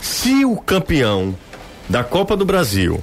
[0.00, 1.34] Se o campeão
[1.88, 3.02] da Copa do Brasil,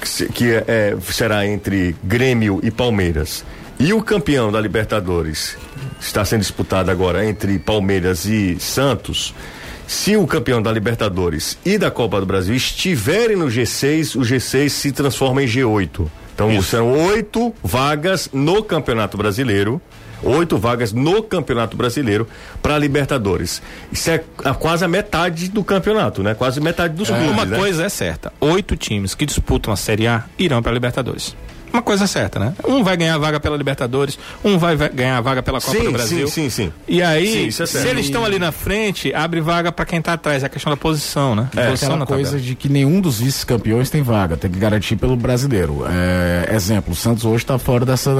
[0.00, 3.44] que, se- que é- é, será entre Grêmio e Palmeiras,
[3.78, 5.56] e o campeão da Libertadores
[6.00, 9.34] está sendo disputado agora entre Palmeiras e Santos.
[9.86, 14.68] Se o campeão da Libertadores e da Copa do Brasil estiverem no G6, o G6
[14.70, 16.06] se transforma em G8.
[16.34, 19.82] Então serão oito vagas no Campeonato Brasileiro.
[20.22, 22.28] Oito vagas no Campeonato Brasileiro
[22.62, 23.60] para Libertadores.
[23.90, 24.22] Isso é
[24.58, 26.34] quase a metade do campeonato, né?
[26.34, 27.30] Quase metade dos clubes.
[27.30, 27.56] Uma né?
[27.56, 31.34] coisa é certa: oito times que disputam a Série A irão para a Libertadores.
[31.72, 32.54] Uma coisa certa, né?
[32.66, 35.84] Um vai ganhar a vaga pela Libertadores, um vai ganhar a vaga pela Copa Sim,
[35.84, 36.28] do Brasil.
[36.28, 36.72] sim, sim, sim.
[36.86, 40.00] E aí, Sim, isso é se eles estão ali na frente, abre vaga para quem
[40.02, 40.42] tá atrás.
[40.42, 41.48] É a questão da posição, né?
[41.56, 42.46] É, posição Aquela coisa tabela.
[42.46, 45.84] de que nenhum dos vice-campeões tem vaga, tem que garantir pelo brasileiro.
[45.88, 48.12] É, exemplo, o Santos hoje está fora dessa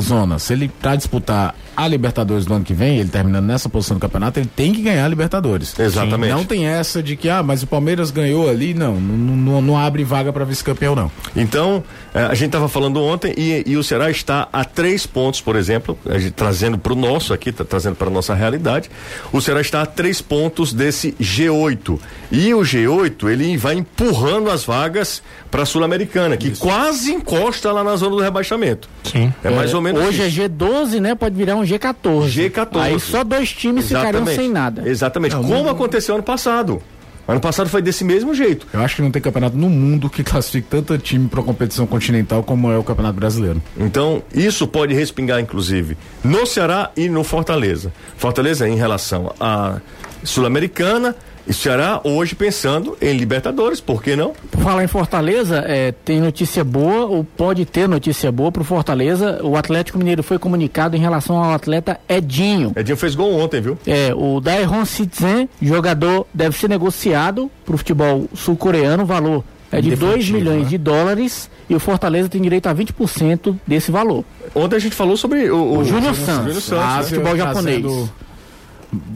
[0.00, 0.38] zona.
[0.38, 4.00] Se ele para disputar a Libertadores no ano que vem, ele terminando nessa posição do
[4.00, 5.78] campeonato, ele tem que ganhar a Libertadores.
[5.78, 6.32] Exatamente.
[6.32, 8.72] Não tem essa de que, ah, mas o Palmeiras ganhou ali.
[8.74, 11.10] Não, não, não, não abre vaga para vice-campeão, não.
[11.36, 11.82] Então,
[12.14, 15.98] a gente estava falando ontem e, e o Ceará está a três pontos, por exemplo,
[16.06, 18.88] a gente, trazendo para o nosso aqui, tá, trazendo para nossa realidade.
[19.32, 21.98] O Ceará está a três pontos desse G8.
[22.30, 27.82] E o G8, ele vai empurrando as vagas para a Sul-Americana, que quase encosta lá
[27.82, 28.88] na zona do rebaixamento.
[29.02, 29.32] Sim.
[29.42, 30.40] É mais ou menos Hoje isso.
[30.40, 31.14] é G12, né?
[31.14, 32.28] Pode virar um G14.
[32.50, 32.80] G14.
[32.80, 34.88] Aí só dois times ficariam sem nada.
[34.88, 35.34] Exatamente.
[35.34, 36.80] Não, Como não- aconteceu ano passado.
[37.26, 38.66] Ano passado foi desse mesmo jeito.
[38.72, 42.42] Eu acho que não tem campeonato no mundo que classifique tanto time para competição continental
[42.42, 43.62] como é o Campeonato Brasileiro.
[43.76, 47.92] Então, isso pode respingar, inclusive, no Ceará e no Fortaleza.
[48.16, 49.80] Fortaleza em relação à
[50.22, 54.32] Sul-Americana e Ceará hoje pensando em Libertadores, por que não?
[54.50, 59.40] Por falar em Fortaleza, é, tem notícia boa, ou pode ter notícia boa pro Fortaleza.
[59.42, 62.72] O Atlético Mineiro foi comunicado em relação ao atleta Edinho.
[62.76, 63.78] Edinho fez gol ontem, viu?
[63.86, 69.90] É, o Daeron Sitzen, jogador, deve ser negociado pro futebol sul-coreano, o valor é de
[69.90, 70.68] 2 Definitivo, milhões né?
[70.68, 74.24] de dólares e o Fortaleza tem direito a 20% desse valor.
[74.54, 77.02] Ontem a gente falou sobre o, O Júnior Santos, Santos, a né?
[77.02, 77.84] futebol japonês.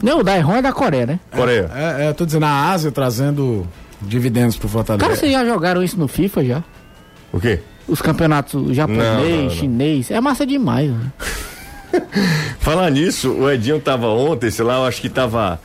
[0.01, 1.19] Não, o Daeron é da Coreia, né?
[1.31, 1.69] Coreia.
[1.73, 3.67] É, é, tô dizendo, a Ásia trazendo
[4.01, 5.03] dividendos pro Fortaleza.
[5.05, 6.63] Cara, vocês já jogaram isso no FIFA já?
[7.31, 7.59] O quê?
[7.87, 9.49] Os campeonatos japonês, Não, não, não.
[9.49, 10.11] chinês.
[10.11, 10.91] É massa demais.
[10.91, 11.11] Né?
[12.59, 15.59] Falar nisso, o Edinho tava ontem, sei lá, eu acho que tava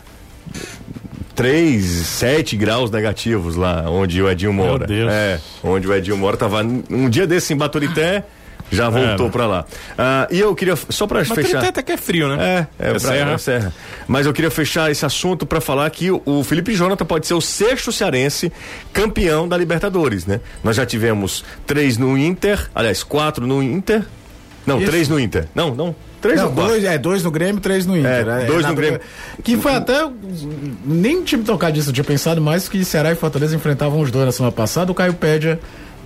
[1.35, 4.87] 3, 7 graus negativos lá onde o Edinho mora.
[4.87, 5.11] Deus.
[5.13, 8.25] É, onde o Edinho mora, tava um dia desse em Baturité,
[8.75, 9.31] já voltou É.
[9.31, 9.65] pra lá.
[9.97, 11.65] Ah, e eu queria, só pra Mas fechar.
[11.65, 12.67] até que é frio, né?
[12.79, 13.33] É, é, pra- serra.
[13.33, 13.73] é serra.
[14.07, 17.41] Mas eu queria fechar esse assunto para falar que o, Felipe Jonathan pode ser o
[17.41, 18.53] sexto cearense
[18.93, 20.41] campeão da Libertadores, né?
[20.63, 24.03] Nós já tivemos três no Inter, aliás, quatro no Inter.
[24.67, 24.91] Não, Isso.
[24.91, 25.47] três no Inter.
[25.55, 25.95] Não, não.
[26.21, 28.27] Três Não, dois, é, dois no Grêmio, três no Inter.
[28.27, 28.99] É, dois na- no Grêmio.
[29.43, 30.09] Que foi até.
[30.85, 34.11] Nem tinha me tocado disso, eu tinha pensado mais que Ceará e Fortaleza enfrentavam os
[34.11, 35.61] dois na semana passada, o Caio Pédia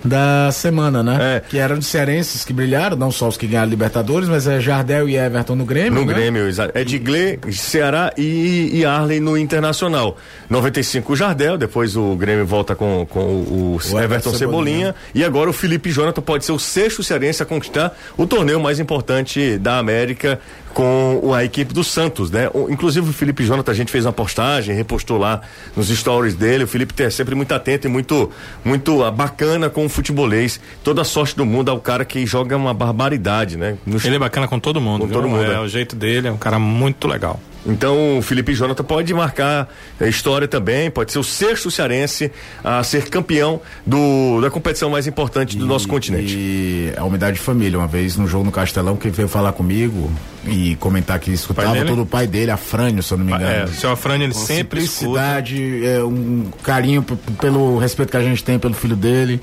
[0.05, 1.19] da semana, né?
[1.37, 1.41] É.
[1.49, 5.09] Que eram de cearenses que brilharam, não só os que ganharam Libertadores, mas é Jardel
[5.09, 6.01] e Everton no Grêmio.
[6.01, 6.15] No né?
[6.15, 10.17] Grêmio, exa- é de Gle, Ceará e, e Arley no Internacional.
[10.49, 14.39] 95 o Jardel, depois o Grêmio volta com, com o, o Everton Everton Cebolinha.
[14.79, 14.95] Cebolinha.
[15.15, 18.79] E agora o Felipe Jonathan pode ser o sexto cearense a conquistar o torneio mais
[18.81, 20.41] importante da América
[20.79, 22.49] com a equipe do Santos, né?
[22.71, 25.41] Inclusive o Felipe Jonathan, a gente fez uma postagem, repostou lá
[25.77, 26.62] nos stories dele.
[26.62, 28.31] O Felipe é sempre muito atento e muito,
[28.64, 30.61] muito ah, bacana com o futebolês.
[30.85, 33.77] Toda a sorte do mundo ao cara que joga uma barbaridade, né?
[33.85, 35.01] No- Ele é bacana com todo mundo.
[35.01, 35.17] Com viu?
[35.17, 35.59] todo mundo, É, é.
[35.59, 37.41] o jeito dele, é um cara muito legal.
[37.66, 39.68] Então o Felipe Jonathan pode marcar
[40.01, 42.31] a história também, pode ser o sexto cearense
[42.62, 46.37] a ser campeão do, da competição mais importante do nosso continente.
[46.37, 50.11] E a umidade de família, uma vez no jogo no Castelão, que veio falar comigo
[50.47, 53.51] e comentar que escutava todo o pai dele, Afrânio, se eu não me engano.
[53.51, 55.21] É, o seu Afrânio, ele sempre escuta.
[55.21, 59.40] Simplicidade, é, um carinho pelo respeito que a gente tem pelo filho dele.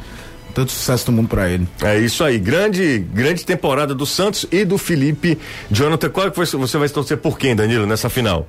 [0.56, 1.68] Todo sucesso do mundo pra ele.
[1.84, 5.38] É isso aí, grande grande temporada do Santos e do Felipe
[5.70, 6.10] Jonathan.
[6.10, 8.48] Qual que você você vai torcer por quem, Danilo, nessa final?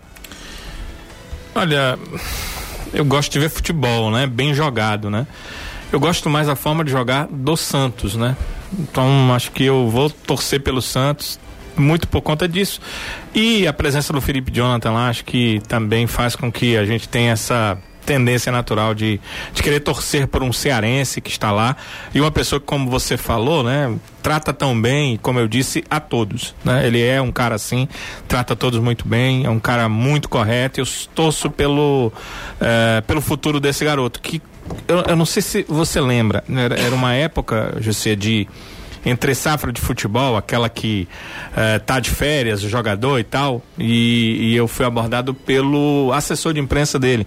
[1.52, 1.98] Olha,
[2.94, 4.24] eu gosto de ver futebol, né?
[4.24, 5.26] Bem jogado, né?
[5.92, 8.36] Eu gosto mais da forma de jogar do Santos, né?
[8.78, 11.40] Então acho que eu vou torcer pelo Santos
[11.76, 12.80] muito por conta disso.
[13.34, 17.08] E a presença do Felipe Jonathan lá, acho que também faz com que a gente
[17.08, 19.20] tenha essa tendência natural de,
[19.52, 21.76] de querer torcer por um cearense que está lá
[22.14, 26.00] e uma pessoa que, como você falou, né, trata tão bem, como eu disse, a
[26.00, 26.86] todos, né?
[26.86, 27.88] Ele é um cara assim,
[28.26, 30.80] trata todos muito bem, é um cara muito correto.
[30.80, 32.12] Eu torço pelo
[32.60, 34.40] eh, pelo futuro desse garoto que
[34.88, 38.48] eu, eu não sei se você lembra, né, era, era uma época, José, de
[39.04, 41.06] entre safra de futebol, aquela que
[41.56, 46.58] eh, tá de férias, jogador e tal, e, e eu fui abordado pelo assessor de
[46.58, 47.24] imprensa dele,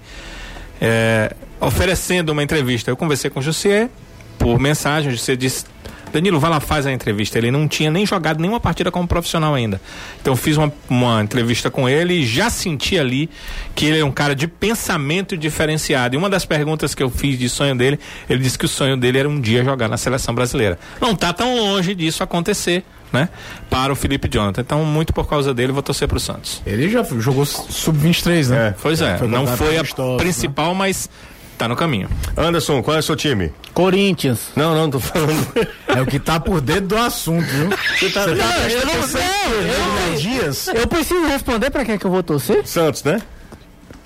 [0.80, 2.89] eh, oferecendo uma entrevista.
[2.89, 3.89] Eu conversei com o José
[4.38, 5.65] por mensagem, o José disse.
[6.12, 7.38] Danilo, vai lá, faz a entrevista.
[7.38, 9.80] Ele não tinha nem jogado nenhuma partida como profissional ainda.
[10.20, 13.30] Então fiz uma, uma entrevista com ele e já senti ali
[13.76, 16.15] que ele é um cara de pensamento diferenciado.
[16.15, 18.98] E uma das perguntas que eu fiz de sonho dele, ele disse que o sonho
[18.98, 20.80] dele era um dia jogar na seleção brasileira.
[21.00, 23.30] Não tá tão longe disso acontecer, né?
[23.69, 24.62] Para o Felipe Jonathan.
[24.62, 26.62] Então, muito por causa dele, vou torcer pro Santos.
[26.65, 28.76] Ele já jogou sub-23, né?
[28.82, 30.17] Pois é, não convocado foi a né?
[30.17, 31.10] principal, mas
[31.58, 32.10] tá no caminho.
[32.38, 33.52] Anderson, qual é o seu time?
[33.74, 34.52] Corinthians.
[34.56, 35.48] Não, não, tô falando.
[35.88, 37.69] É o que tá por dentro do assunto, viu?
[37.98, 38.22] Você tá...
[38.22, 38.36] eu
[38.86, 39.22] não sei.
[39.50, 40.67] Guilherme Dias.
[40.67, 42.65] Eu preciso responder pra quem é que eu vou torcer?
[42.65, 43.19] Santos, né?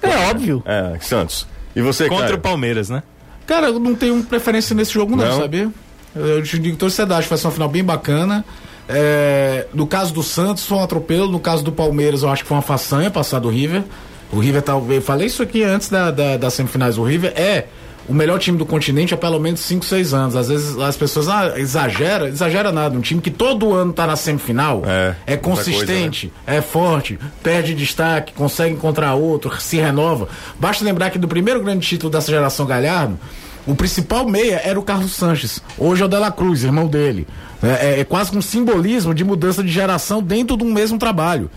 [0.01, 0.63] É óbvio.
[0.65, 1.45] É, Santos.
[1.75, 2.37] E você, Contra cara?
[2.37, 3.03] o Palmeiras, né?
[3.45, 5.39] Cara, eu não tenho preferência nesse jogo, não, Não?
[5.41, 5.69] sabia?
[6.15, 8.45] Eu, eu te digo torcedor, acho que vai ser uma final bem bacana.
[8.87, 11.31] É, no caso do Santos, foi um atropelo.
[11.31, 13.83] No caso do Palmeiras, eu acho que foi uma façanha passar do River.
[14.31, 15.03] O River talvez.
[15.03, 16.97] Falei isso aqui antes da, da, das semifinais.
[16.97, 17.65] O River é
[18.07, 20.35] o melhor time do continente há pelo menos 5, 6 anos.
[20.35, 22.97] Às vezes as pessoas ah, exagera, exagera nada.
[22.97, 27.17] Um time que todo ano tá na semifinal É, é outra coisa, consistente, é forte,
[27.41, 30.27] perde destaque, consegue encontrar outro, se renova.
[30.59, 33.17] Basta lembrar que do primeiro grande título dessa geração Galhardo,
[33.65, 35.61] o principal meia era o Carlos Sanches.
[35.77, 37.27] Hoje é o Dela Cruz, irmão dele.
[37.61, 41.49] É, é- é quase um simbolismo de mudança de geração dentro de um mesmo trabalho.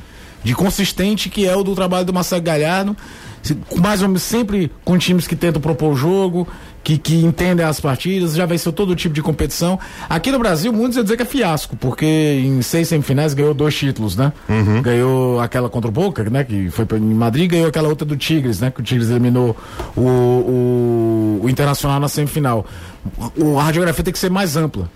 [0.45, 2.97] De consistente que é o do trabalho do Marcelo Galhardo.
[3.77, 6.49] Mais ou menos sempre com times que tentam propor o jogo,
[6.83, 9.79] que, que entendem as partidas, já venceu todo tipo de competição.
[10.09, 12.07] Aqui no Brasil, muitos iam dizer que é fiasco, porque
[12.45, 14.33] em seis semifinais ganhou dois títulos, né?
[14.83, 16.43] Ganhou aquela contra o Boca, né?
[16.43, 18.71] Que foi em Madrid, ganhou aquela outra do Tigres, né?
[18.73, 19.57] Que o Tigres eliminou
[19.97, 20.07] o, o,
[21.47, 22.67] o Internacional na semifinal.
[23.37, 24.91] O, a radiografia tem que ser mais ampla.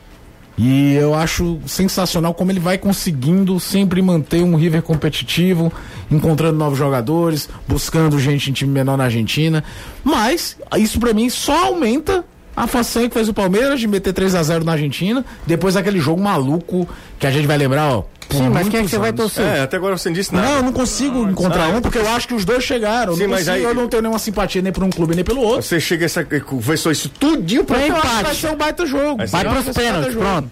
[0.59, 5.73] E eu acho sensacional como ele vai conseguindo sempre manter um River competitivo,
[6.11, 9.65] encontrando novos jogadores, buscando gente em time menor na Argentina.
[10.05, 12.25] Mas isso pra mim só aumenta
[12.63, 15.99] a façanha que fez o Palmeiras de meter 3 a 0 na Argentina, depois daquele
[16.01, 18.05] jogo maluco que a gente vai lembrar, ó.
[18.31, 19.45] Sim, mas quem é que você vai torcer?
[19.45, 20.47] É, até agora você não disse nada.
[20.49, 23.17] Não, eu não consigo encontrar ah, um, porque eu acho que os dois chegaram.
[23.17, 25.25] Sim, não mas consigo, aí- Eu não tenho nenhuma simpatia nem por um clube nem
[25.25, 25.63] pelo outro.
[25.63, 26.23] Você chega essa.
[26.25, 27.79] Conversou isso tudinho pra.
[27.79, 28.37] Acho que vai empate.
[28.37, 29.27] ser um baita jogo.
[29.27, 30.51] Vai pros pênaltis, pronto.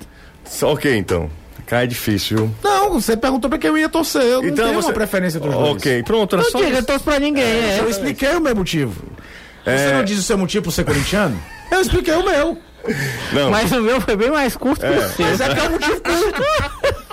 [0.62, 1.30] Ok, então.
[1.66, 2.50] Cai difícil, viu?
[2.64, 4.22] Não, você perguntou pra quem eu ia torcer.
[4.22, 4.88] Eu não Então tenho você.
[4.88, 5.70] uma preferência entre os dois.
[5.76, 6.58] Ok, pronto, era Não só.
[6.58, 7.44] diga, eu torço pra ninguém.
[7.44, 7.76] é.
[7.80, 8.94] Eu expliquei o meu motivo.
[9.76, 9.92] Você É.
[9.94, 11.40] não diz o seu motivo por ser corintiano?
[11.70, 12.58] Eu expliquei o meu.
[13.32, 13.50] Não.
[13.50, 15.26] Mas o meu foi bem mais curto que o seu.
[15.26, 16.42] Mas é que é um motivo curto.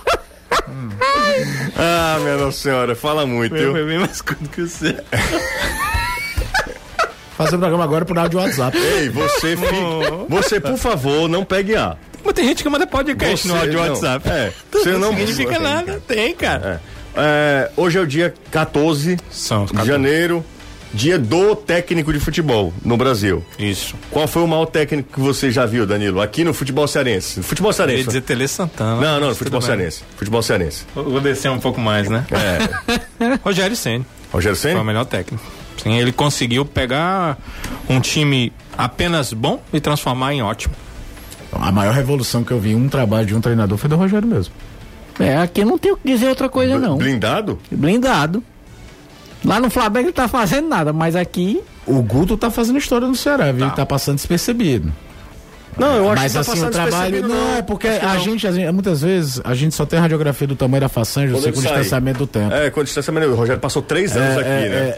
[1.78, 3.74] Ah, minha Nossa Senhora, fala muito, viu?
[3.74, 4.96] bem mais curto que você.
[7.38, 8.78] Fazer o programa agora por áudio WhatsApp.
[8.78, 9.72] Ei, você fica.
[10.30, 11.98] Você, por favor, não pegue A.
[12.24, 13.88] Mas tem gente que manda podcast no Você áudio não.
[13.90, 14.30] WhatsApp.
[14.30, 14.54] É.
[14.72, 15.00] Você não.
[15.12, 16.02] Não significa nada.
[16.08, 16.82] Tem, cara.
[17.18, 19.92] É, hoje é o dia 14 São de 14.
[19.92, 20.46] janeiro,
[20.96, 23.44] dia do técnico de futebol no Brasil.
[23.60, 23.96] Isso.
[24.10, 26.22] Qual foi o maior técnico que você já viu, Danilo?
[26.22, 27.44] Aqui no futebol cearense.
[27.44, 28.06] Futebol Eu ia cearense.
[28.08, 29.02] dizer Tele Santana.
[29.02, 30.04] Não, não, futebol cearense.
[30.16, 30.86] Futebol cearense.
[30.96, 32.26] Vou vou descer um pouco mais, né?
[32.32, 33.40] É.
[33.44, 34.06] Rogério Senna.
[34.32, 34.84] Rogério Foi o Senna?
[34.84, 35.44] melhor técnico.
[35.84, 37.38] Sim, ele conseguiu pegar
[37.90, 40.74] um time apenas bom e transformar em ótimo.
[41.52, 44.28] A maior revolução que eu vi em um trabalho de um treinador foi do Rogério
[44.28, 44.54] mesmo.
[45.20, 46.98] É, aqui não tem o que dizer outra coisa, não.
[46.98, 47.60] Blindado?
[47.72, 48.44] Blindado.
[49.46, 51.62] Lá no Flamengo ele tá fazendo nada, mas aqui.
[51.86, 53.66] O Guto tá fazendo história no Ceará, viu?
[53.66, 54.92] Ele tá passando despercebido.
[55.78, 57.28] Não, eu acho Mas que tá assim, o trabalho.
[57.28, 58.20] Não, é porque a não.
[58.20, 61.44] gente, muitas vezes, a gente só tem a radiografia do tamanho da façanha, eu Quando
[61.44, 62.54] sei com o distanciamento do tempo.
[62.54, 63.28] É, com distanciamento.
[63.28, 64.76] O Rogério passou três anos É, aqui, é, né?
[64.76, 64.96] é,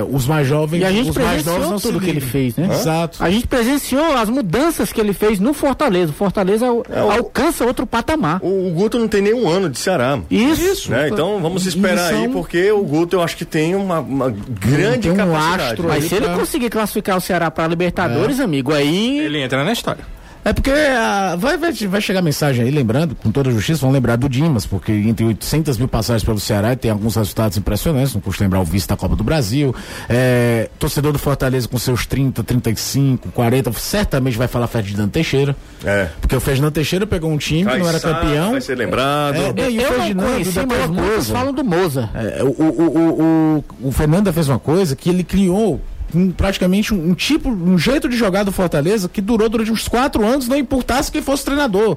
[0.00, 2.20] é, os mais jovens, E a gente os mais novos presenciou não tudo que ele
[2.20, 2.68] fez, né?
[2.72, 3.22] Exato.
[3.22, 6.10] A gente presenciou as mudanças que ele fez no Fortaleza.
[6.12, 8.38] O Fortaleza al- É, o- alcança outro patamar.
[8.42, 10.18] O, o Guto não tem nenhum ano de Ceará.
[10.30, 10.90] Isso.
[10.90, 11.08] Né?
[11.08, 15.00] Então vamos esperar são- aí, porque o Guto eu acho que tem uma, uma grande
[15.00, 15.62] Tem um capacidade.
[15.62, 19.64] astro Mas se ele pra- conseguir classificar o Ceará para Libertadores, amigo, aí Ele entra
[19.64, 20.05] na história.
[20.46, 23.90] É porque ah, vai, vai, vai chegar mensagem aí, lembrando, com toda a justiça, vão
[23.90, 28.20] lembrar do Dimas, porque entre 800 mil passagens pelo Ceará tem alguns resultados impressionantes, não
[28.20, 29.74] custa lembrar o vice da Copa do Brasil.
[30.08, 35.56] É, torcedor do Fortaleza com seus 30, 35, 40, certamente vai falar Ferdinando Teixeira.
[35.84, 36.10] É.
[36.20, 38.52] Porque o Ferdinando Teixeira pegou um time, Vai não era campeão.
[38.52, 39.34] Vai ser lembrado.
[39.34, 42.08] É, e o eu não Ferdinando conheci, mas uma muitos falam do Moza.
[42.14, 45.80] É, o, o, o, o, o Fernando fez uma coisa que ele criou
[46.14, 49.86] um- praticamente um, um tipo, um jeito de jogar do Fortaleza que durou durante uns
[49.88, 51.96] quatro anos, não importasse quem fosse treinador.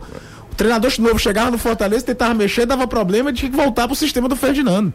[0.51, 4.27] O treinador novo chegava no Fortaleza, tentava mexer, dava problema, tinha que voltar pro sistema
[4.27, 4.93] do Ferdinando.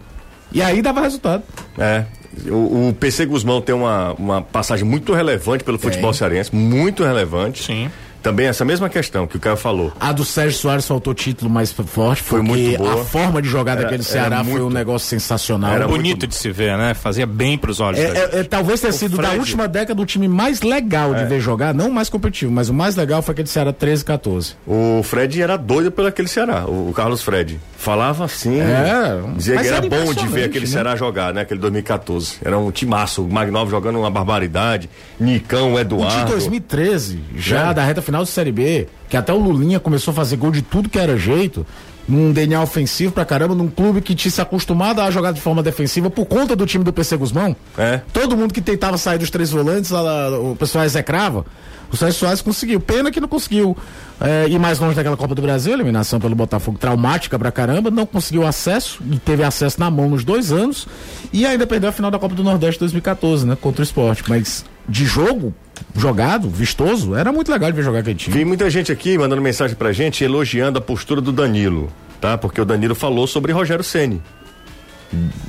[0.53, 1.43] E aí dava resultado.
[1.79, 2.05] É.
[2.49, 7.62] O, o PC Guzmão tem uma, uma passagem muito relevante pelo futebol cearense, muito relevante.
[7.62, 7.91] Sim.
[8.25, 9.93] Também essa mesma questão que o Caio falou.
[10.01, 13.03] A do Sérgio Soares faltou título mais forte, Foi muito boa.
[13.03, 15.75] a forma de jogar Era- daquele Ceará foi muito- um negócio sensacional.
[15.75, 16.95] Era Bonito muito- de se ver, né?
[16.95, 18.01] Fazia bem pros olhos.
[18.01, 19.39] É, da é, é, talvez tenha sido da Fred.
[19.41, 22.75] última década o time mais legal de ver jogar, não o mais competitivo, mas o
[22.75, 24.55] mais legal foi aquele Ceará 13 14.
[24.66, 27.61] O Fred era doido pelo aquele Ceará, o, o Carlos Fred.
[27.77, 30.70] Falava assim, É, dizia que era era bom de ver aquele né?
[30.70, 31.43] Ceará jogar, né?
[31.43, 32.37] Aquele 2014.
[32.43, 34.89] Era um timaço, o Magnov jogando uma barbaridade,
[35.20, 36.31] Nicão, O de Eduardo.
[36.33, 37.75] 2013, já É.
[37.75, 40.62] da reta final do Série B, que até o Lulinha começou a fazer gol de
[40.62, 41.67] tudo que era jeito,
[42.09, 45.62] num DNA ofensivo pra caramba, num clube que tinha se acostumado a jogar de forma
[45.62, 47.57] defensiva por conta do time do PC Guzmão.
[47.79, 48.01] É.
[48.12, 51.45] Todo mundo que tentava sair dos três volantes, o pessoal execrava.
[51.91, 52.81] O Sérgio Soares conseguiu.
[52.81, 53.77] Pena que não conseguiu
[54.21, 58.05] é, ir mais longe daquela Copa do Brasil, eliminação pelo Botafogo traumática pra caramba, não
[58.05, 60.89] conseguiu acesso e teve acesso na mão nos dois anos
[61.33, 63.57] e ainda perdeu a final da Copa do Nordeste 2014, né?
[63.61, 64.25] Contra o esporte.
[64.29, 65.55] Mas de jogo,
[65.97, 68.37] jogado, vistoso, era muito legal de ver jogar aquele time.
[68.37, 72.37] Vi muita gente aqui mandando mensagem pra gente elogiando a postura do Danilo, tá?
[72.37, 74.22] Porque o Danilo falou sobre Rogério Ceni.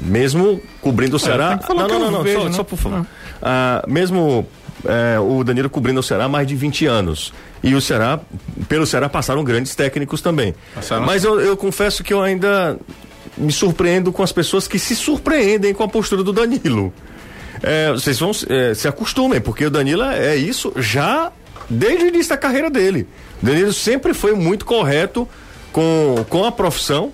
[0.01, 1.59] Mesmo cobrindo o Ceará.
[1.69, 2.51] não, não, não, não, vejo, só, né?
[2.53, 3.05] só por favor.
[3.41, 4.47] Ah, mesmo
[4.85, 7.33] é, o Danilo cobrindo o Ceará há mais de 20 anos.
[7.63, 8.19] E o Ceará,
[8.69, 10.53] pelo Ceará passaram grandes técnicos também.
[10.73, 11.05] Passaram.
[11.05, 12.77] Mas eu, eu confesso que eu ainda
[13.37, 16.93] me surpreendo com as pessoas que se surpreendem com a postura do Danilo.
[17.61, 21.31] É, vocês vão é, se acostumem, porque o Danilo é isso já
[21.69, 23.07] desde o início da carreira dele.
[23.41, 25.27] O Danilo sempre foi muito correto
[25.71, 27.11] com, com a profissão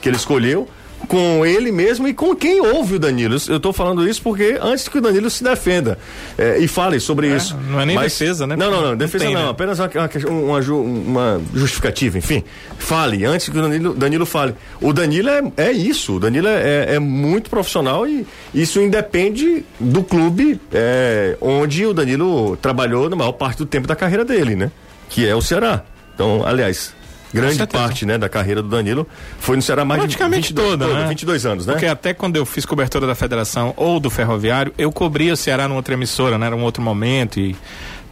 [0.00, 0.68] que ele escolheu,
[1.10, 3.36] com ele mesmo e com quem ouve o Danilo.
[3.48, 5.98] Eu estou falando isso porque antes que o Danilo se defenda
[6.38, 7.56] é, e fale sobre isso.
[7.68, 8.54] não é nem defesa, né?
[8.54, 9.48] Não, não, não, Não defesa tem, não, né?
[9.50, 12.44] apenas uma, uma, uma ju- uma justificativa, enfim.
[12.78, 14.54] Fale, antes que o Danilo, Danilo fale.
[14.80, 20.04] O Danilo é, é isso, o Danilo é, é muito profissional e isso independe do
[20.04, 24.70] clube é, onde o Danilo trabalhou na maior parte do tempo da carreira dele, né?
[25.08, 25.82] Que é o Ceará.
[26.14, 26.94] Então, aliás,
[27.32, 29.06] grande parte né, da carreira do Danilo
[29.38, 31.08] foi no Ceará mais Praticamente de 22, toda, né?
[31.08, 31.72] 22 anos, né?
[31.74, 35.68] Porque até quando eu fiz cobertura da federação ou do ferroviário, eu cobria o Ceará
[35.68, 36.46] numa outra emissora, né?
[36.46, 37.56] Era um outro momento e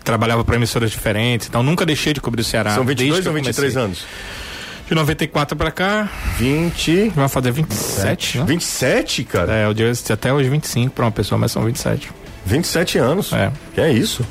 [0.04, 1.48] trabalhava para emissoras diferentes.
[1.48, 2.74] Então nunca deixei de cobrir o Ceará.
[2.74, 3.82] São desde 22 que ou eu 23 comecei.
[3.82, 4.04] anos?
[4.88, 6.08] De 94 para cá,
[6.38, 7.10] 20.
[7.14, 8.44] vai fazer 27, né?
[8.46, 9.52] 27, cara?
[9.52, 12.10] É, o dia até hoje 25 para uma pessoa, mas são 27.
[12.46, 13.32] 27 anos.
[13.34, 13.52] É.
[13.74, 14.24] Que é isso?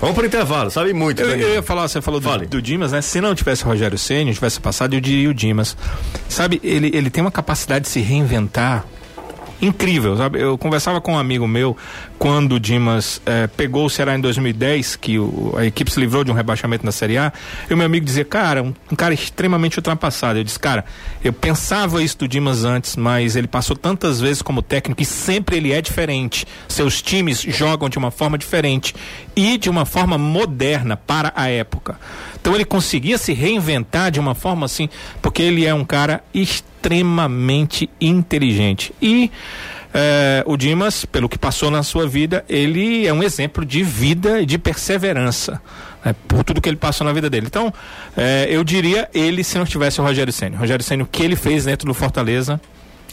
[0.00, 3.02] Vamos pro intervalo, sabe muito, Eu, eu ia falar, você falou do, do Dimas, né?
[3.02, 5.76] Se não tivesse o Rogério Ceni, tivesse passado, eu diria o Dimas.
[6.28, 8.84] Sabe, ele, ele tem uma capacidade de se reinventar
[9.60, 10.40] incrível, sabe?
[10.40, 11.76] Eu conversava com um amigo meu
[12.18, 16.22] quando o Dimas eh, pegou o Ceará em 2010, que o- a equipe se livrou
[16.24, 17.32] de um rebaixamento na Série A,
[17.68, 20.38] e o meu amigo dizia, cara, um, um cara extremamente ultrapassado.
[20.38, 20.84] Eu disse, cara,
[21.24, 25.56] eu pensava isso do Dimas antes, mas ele passou tantas vezes como técnico e sempre
[25.56, 26.46] ele é diferente.
[26.68, 28.94] Seus times jogam de uma forma diferente
[29.34, 31.98] e de uma forma moderna para a época.
[32.40, 34.88] Então ele conseguia se reinventar de uma forma assim,
[35.20, 36.68] porque ele é um cara extremamente
[38.00, 38.94] inteligente.
[39.00, 39.30] E
[39.92, 44.40] eh, o Dimas, pelo que passou na sua vida, ele é um exemplo de vida
[44.40, 45.60] e de perseverança.
[46.04, 47.46] né, por tudo que ele passou na vida dele.
[47.46, 47.72] Então,
[48.16, 50.56] eh, eu diria ele se não tivesse o Rogério Senna.
[50.56, 52.60] Rogério Senna, o que ele fez dentro do Fortaleza.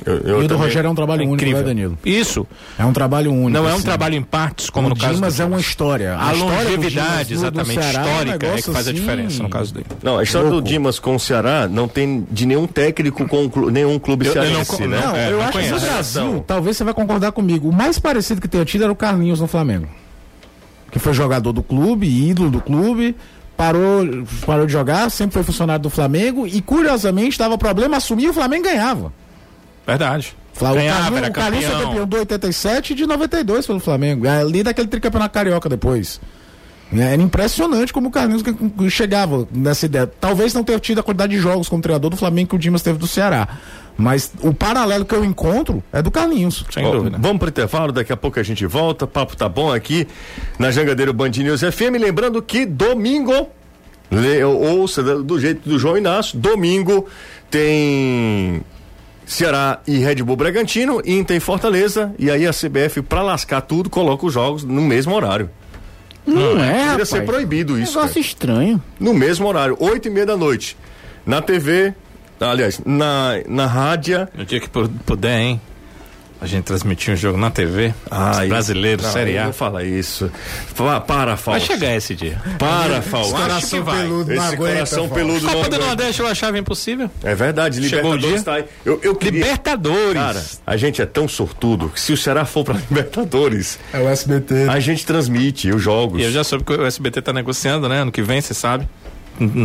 [0.05, 1.59] Eu, eu e o do Rogério é um trabalho é único, incrível.
[1.61, 1.97] né, Danilo?
[2.03, 2.45] Isso.
[2.77, 3.49] É um trabalho único.
[3.51, 3.83] Não é um assim.
[3.85, 5.65] trabalho em partes, como o no caso do Dimas é uma Dimas.
[5.65, 6.17] história.
[6.19, 8.93] A, história do longevidade, Dimas exatamente, Ceará é um histórica, é que faz a assim-
[8.93, 9.85] diferença no caso dele.
[10.03, 10.61] Não, a história Louco.
[10.63, 14.33] do Dimas com o Ceará não tem de nenhum técnico com clu- nenhum clube Eu-
[14.33, 15.01] eu não cearense, né?
[15.05, 15.85] Não, É, eu não acho que no conheço.
[15.85, 17.69] Brasil, talvez você vai concordar comigo.
[17.69, 19.87] O mais parecido que tenha tido era o Carlinhos no Flamengo.
[20.91, 23.15] Que foi jogador do clube, ídolo do clube,
[23.55, 24.03] parou,
[24.45, 28.33] parou de jogar, sempre foi funcionário do Flamengo e curiosamente dava problema, assumia e o
[28.33, 29.13] Flamengo ganhava.
[29.85, 30.35] Verdade.
[30.53, 31.89] Fla- O Ganhava, Carlinhos, era o Carlinhos foi campeão.
[31.91, 34.25] campeão do 87 e de 92 pelo Flamengo.
[34.25, 36.19] É Ali daquele tricampeonato carioca depois.
[36.93, 38.43] É, Era impressionante como o Carlinhos
[38.89, 40.07] chegava nessa ideia.
[40.07, 42.81] Talvez não tenha tido a quantidade de jogos como treinador do Flamengo que o Dimas
[42.83, 43.47] teve do Ceará.
[43.97, 46.63] Mas o paralelo que eu encontro é do Carlinhos.
[46.69, 47.17] Sem Ó, dúvida.
[47.19, 49.07] Vamos pro intervalo, daqui a pouco a gente volta.
[49.07, 50.07] Papo tá bom aqui
[50.59, 51.97] na Jangadeiro Band News FM.
[51.99, 53.49] Lembrando que domingo,
[54.11, 57.07] le- ouça do jeito do João Inácio, domingo
[57.49, 58.61] tem
[59.25, 62.13] Ceará e Red Bull Bragantino, Inter e Fortaleza.
[62.19, 65.49] E aí a CBF, pra lascar tudo, coloca os jogos no mesmo horário.
[66.25, 67.09] Não é, Deveria rapaz.
[67.09, 67.93] ser proibido isso.
[67.97, 68.19] Negócio cara.
[68.25, 68.83] estranho.
[68.99, 70.75] No mesmo horário, oito e meia da noite.
[71.25, 71.93] Na TV,
[72.39, 74.27] aliás, na, na rádio.
[74.35, 75.61] No dia que pu- puder, hein?
[76.45, 77.91] A gente transmitir um jogo na TV.
[78.11, 79.45] Ai, brasileiro, Série A.
[79.45, 80.31] Não fala isso.
[80.77, 81.65] Pa- para, Vai Fausto.
[81.65, 82.39] chegar esse dia.
[82.59, 83.35] Para, Fausto.
[83.35, 84.07] Acho que vai.
[84.29, 85.87] Esse coração peludo não Copa do aguenta.
[85.87, 87.09] Nordeste eu achava impossível.
[87.23, 88.43] É verdade, Chegou o Libertadores dia?
[88.43, 88.65] tá aí.
[88.85, 89.39] Eu, eu queria...
[89.39, 90.13] Libertadores.
[90.13, 94.07] Cara, a gente é tão sortudo que se o Ceará for pra Libertadores, É o
[94.07, 94.67] SBT.
[94.69, 96.21] a gente transmite os jogos.
[96.21, 98.01] E eu já soube que o SBT tá negociando, né?
[98.03, 98.87] Ano que vem, você sabe.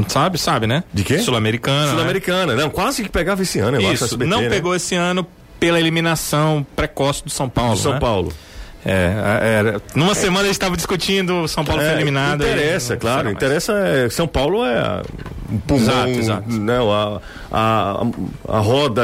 [0.08, 0.38] Sabe?
[0.38, 0.82] Sabe, né?
[0.92, 1.18] De quê?
[1.18, 1.84] Sul-Americana.
[1.86, 1.92] né?
[1.92, 2.54] Sul-Americana.
[2.56, 4.48] Não, quase que pegava esse ano, eu acho, Isso, SBT, não né?
[4.48, 5.24] pegou esse ano
[5.60, 7.76] pela eliminação precoce do São Paulo.
[7.76, 8.00] São né?
[8.00, 8.32] Paulo.
[8.84, 12.42] É, era, numa semana eles estavam discutindo, o São Paulo foi É, eliminado.
[12.42, 13.24] Interessa, e não claro.
[13.24, 13.36] mais.
[13.36, 13.72] Interessa.
[13.74, 15.02] É, São Paulo é
[15.52, 16.10] um pulmão, Exato,
[16.48, 16.50] exato.
[16.52, 17.20] Né, a,
[17.52, 18.06] a,
[18.48, 19.02] a roda,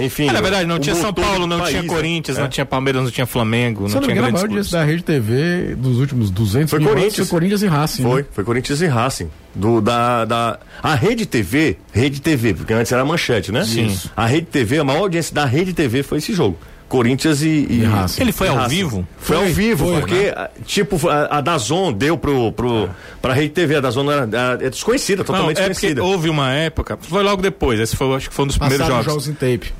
[0.00, 0.28] enfim.
[0.28, 1.88] É, na verdade, não tinha São Paulo, não país, tinha né?
[1.88, 2.40] Corinthians, É.
[2.40, 4.70] não tinha Palmeiras, não tinha Flamengo, Se não não tinha a grandes maior audiência clubes.
[4.70, 7.28] da Rede TV dos últimos 200 Foi mil anos Corinthians.
[7.28, 8.02] foi Corinthians e Racing.
[8.02, 8.08] né?
[8.10, 9.30] Foi, foi Corinthians e Racing.
[9.54, 13.62] Do, da, da, a Rede TV, Rede TV, porque antes era manchete, né?
[13.64, 13.96] Sim.
[14.16, 16.58] A Rede TV, a maior audiência da Rede TV foi esse jogo.
[16.96, 18.22] Corinthians e, e, E Racing.
[18.22, 18.74] Ele foi e ao Racing.
[18.76, 19.08] vivo?
[19.18, 22.88] Foi, ao Foi, vivo, foi, porque, a- tipo, a, a Dazon deu pro, pro,
[23.20, 23.76] pra Rede TV.
[23.76, 26.04] A Dazon era, era- é desconhecida, totalmente não, é desconhecida.
[26.04, 29.02] houve uma época, foi logo depois, esse foi, acho que foi um dos primeiros Passaram
[29.02, 29.24] jogos.
[29.24, 29.72] jogos em tape.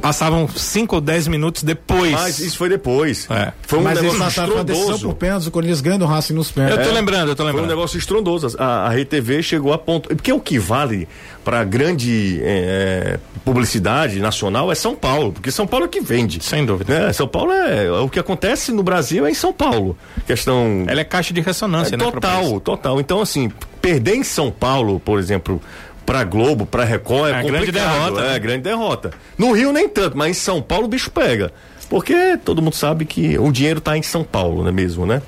[0.00, 2.12] Passavam 5 ou 10 minutos depois.
[2.12, 3.26] Mas isso foi depois.
[3.30, 3.52] É.
[3.62, 5.08] Foi um Mas negócio passaram uma decisão estrondoso.
[5.08, 6.86] por pênaltis, o Corinthians ganha do Racing nos eu pênaltis.
[6.86, 7.68] tô lembrando, eu tô Foi um lembrando.
[7.68, 8.56] negócio estrondoso.
[8.58, 10.08] A, a Rede TV chegou a ponto.
[10.08, 11.08] Porque o que vale
[11.44, 15.32] para grande eh, publicidade nacional é São Paulo.
[15.32, 16.42] Porque São Paulo é que vende.
[16.44, 17.06] Sem dúvida.
[17.06, 17.12] Né?
[17.12, 17.90] São Paulo é.
[18.00, 19.96] O que acontece no Brasil é em São Paulo.
[20.26, 20.84] Questão.
[20.86, 22.04] Ela é caixa de ressonância, é né?
[22.04, 23.00] total, total.
[23.00, 25.60] Então, assim, perder em São Paulo, por exemplo.
[26.08, 28.38] Pra Globo, pra Record é, É a grande complicado, derrota, É, né?
[28.38, 29.10] grande derrota.
[29.36, 31.52] No Rio nem tanto, mas em São Paulo o bicho pega.
[31.90, 35.20] Porque todo mundo sabe que o dinheiro tá em São Paulo, não é mesmo, né?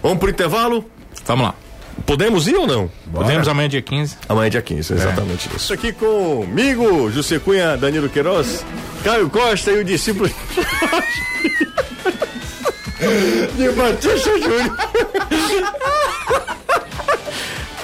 [0.00, 0.84] Vamos pro intervalo?
[1.26, 1.54] Vamos lá.
[2.06, 2.88] Podemos ir ou não?
[3.12, 4.16] Podemos amanhã, dia 15.
[4.28, 5.72] Amanhã é dia 15, exatamente isso.
[5.72, 8.64] Aqui comigo, José Cunha, Danilo Queiroz,
[9.02, 10.30] Caio Costa e o discípulo
[13.56, 14.76] de Batista Júnior.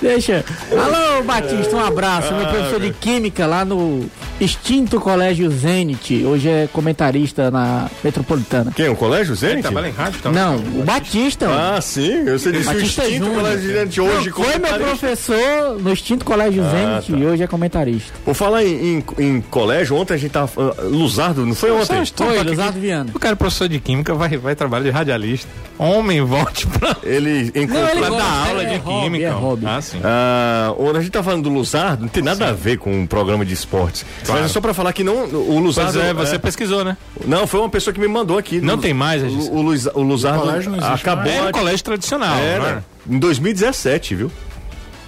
[0.05, 0.45] Deixa.
[0.71, 2.35] Alô, Batista, um abraço.
[2.35, 4.05] Meu professor de Química lá no
[4.41, 6.25] extinto Colégio Zenit.
[6.25, 8.73] Hoje é comentarista na Metropolitana.
[8.75, 8.89] Quem?
[8.89, 9.63] O colégio Zenit?
[9.63, 10.33] Trabalha em rádio, então?
[10.33, 11.47] Não, o Batista.
[11.49, 13.43] Ah, sim, você disse o Batista extinto Júnior.
[13.43, 14.31] colégio Zenit hoje.
[14.31, 17.19] Não, foi meu professor no extinto Colégio Zenit tá.
[17.19, 18.13] e hoje é comentarista.
[18.25, 20.51] Por falar em, em- em colégio, ontem a gente tava.
[20.79, 22.05] ah, Luzardo, não foi ontem?
[22.15, 23.11] Foi, Luzardo Viana.
[23.15, 25.49] O cara, professor de química, vai, vai trabalhar de radialista.
[25.77, 27.89] Homem, volte pra, Ele encontrou.
[27.89, 29.25] ele gosta, dar é- aula é de hobby, química.
[29.27, 29.67] é hobby.
[29.67, 30.01] Ah, sim.
[30.05, 33.07] Ah, onde a gente tá falando do Luzardo, não tem nada a ver com um
[33.07, 34.05] programa de esportes.
[34.25, 34.41] Claro.
[34.43, 36.01] Mas é só pra falar que não, o Pois Luzardo.
[36.01, 36.97] é, você é, pesquisou, né?
[37.27, 38.61] Não, foi uma pessoa que me mandou aqui.
[38.61, 39.49] Não tem mais, Regis?
[39.49, 41.31] O, o, Luiz- o Luzardo O colégio não existe acabou.
[41.33, 42.37] É um a- colégio tradicional.
[42.37, 42.75] Era.
[42.77, 42.83] né?
[43.09, 44.33] Em 2017, viu?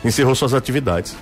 [0.04, 1.16] Encerrou suas atividades.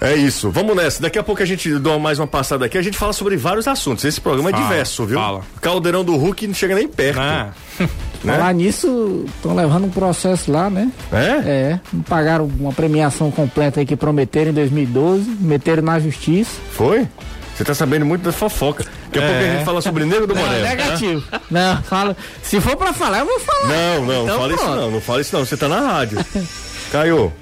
[0.00, 1.00] É isso, vamos nessa.
[1.00, 2.76] Daqui a pouco a gente dá mais uma passada aqui.
[2.76, 4.04] A gente fala sobre vários assuntos.
[4.04, 5.18] Esse programa é Fala, diverso, viu?
[5.18, 5.40] fala.
[5.60, 7.18] Caldeirão do Hulk não chega nem perto.
[7.18, 7.48] Ah,
[8.22, 8.34] né?
[8.36, 10.90] Falar nisso, estão levando um processo lá, né?
[11.10, 11.16] É?
[11.48, 16.50] É, não pagaram uma premiação completa aí que prometeram em 2012, meteram na justiça.
[16.72, 17.08] Foi?
[17.56, 18.84] Você tá sabendo muito da fofoca.
[19.06, 19.26] Daqui a É.
[19.28, 20.60] pouco a gente fala sobre Negro do Não, Borel.
[20.62, 21.24] negativo.
[21.50, 22.14] Não, fala.
[22.42, 23.68] Se for pra falar, eu vou falar.
[23.68, 24.76] Não, não, Então fala isso pronto.
[24.78, 24.90] não.
[24.90, 25.46] Não fala isso não.
[25.46, 26.18] Você tá na rádio.
[26.92, 27.32] Caio.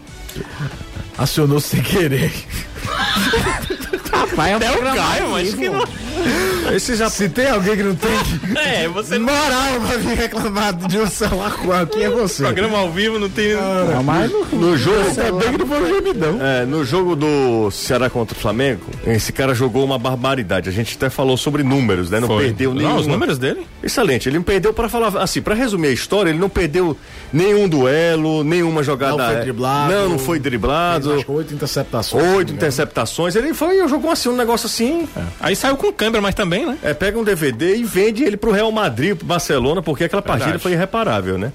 [1.16, 2.32] Acionou sem querer.
[4.12, 5.84] Rapaz, é um Caio, mas que não-
[6.74, 7.08] Esse já.
[7.10, 8.10] Se tem alguém que não tem
[8.56, 9.26] É, você não.
[9.26, 12.42] moral pra vir reclamar de um celular com aqui é você.
[12.42, 13.54] Programa ao vivo não tem.
[13.54, 14.98] Não, mas no, No jogo.
[15.08, 16.38] Ainda bem que não foi um gemidão.
[16.40, 20.68] É, no jogo do Ceará contra o Flamengo, esse cara jogou uma barbaridade.
[20.68, 22.20] A gente até falou sobre números, né?
[22.20, 22.44] Não Foi.
[22.44, 22.88] perdeu nenhum.
[22.90, 23.66] Não, os números dele?
[23.82, 24.28] Excelente.
[24.28, 26.96] Ele não perdeu para falar assim, para resumir a história, ele não perdeu
[27.32, 29.16] nenhum duelo, nenhuma jogada.
[29.16, 29.92] Não foi driblado.
[29.92, 31.14] Não, não foi driblado.
[31.14, 32.24] Acho que oito interceptações.
[32.36, 33.36] Oito interceptações.
[33.36, 35.08] Ele foi e jogou assim um negócio assim.
[35.40, 36.78] Aí saiu com câmera, mas também, né?
[36.82, 40.46] É, pega um DVD e vende ele pro Real Madrid, pro Barcelona, porque aquela partida
[40.46, 40.62] Verdade.
[40.62, 41.52] foi irreparável, né?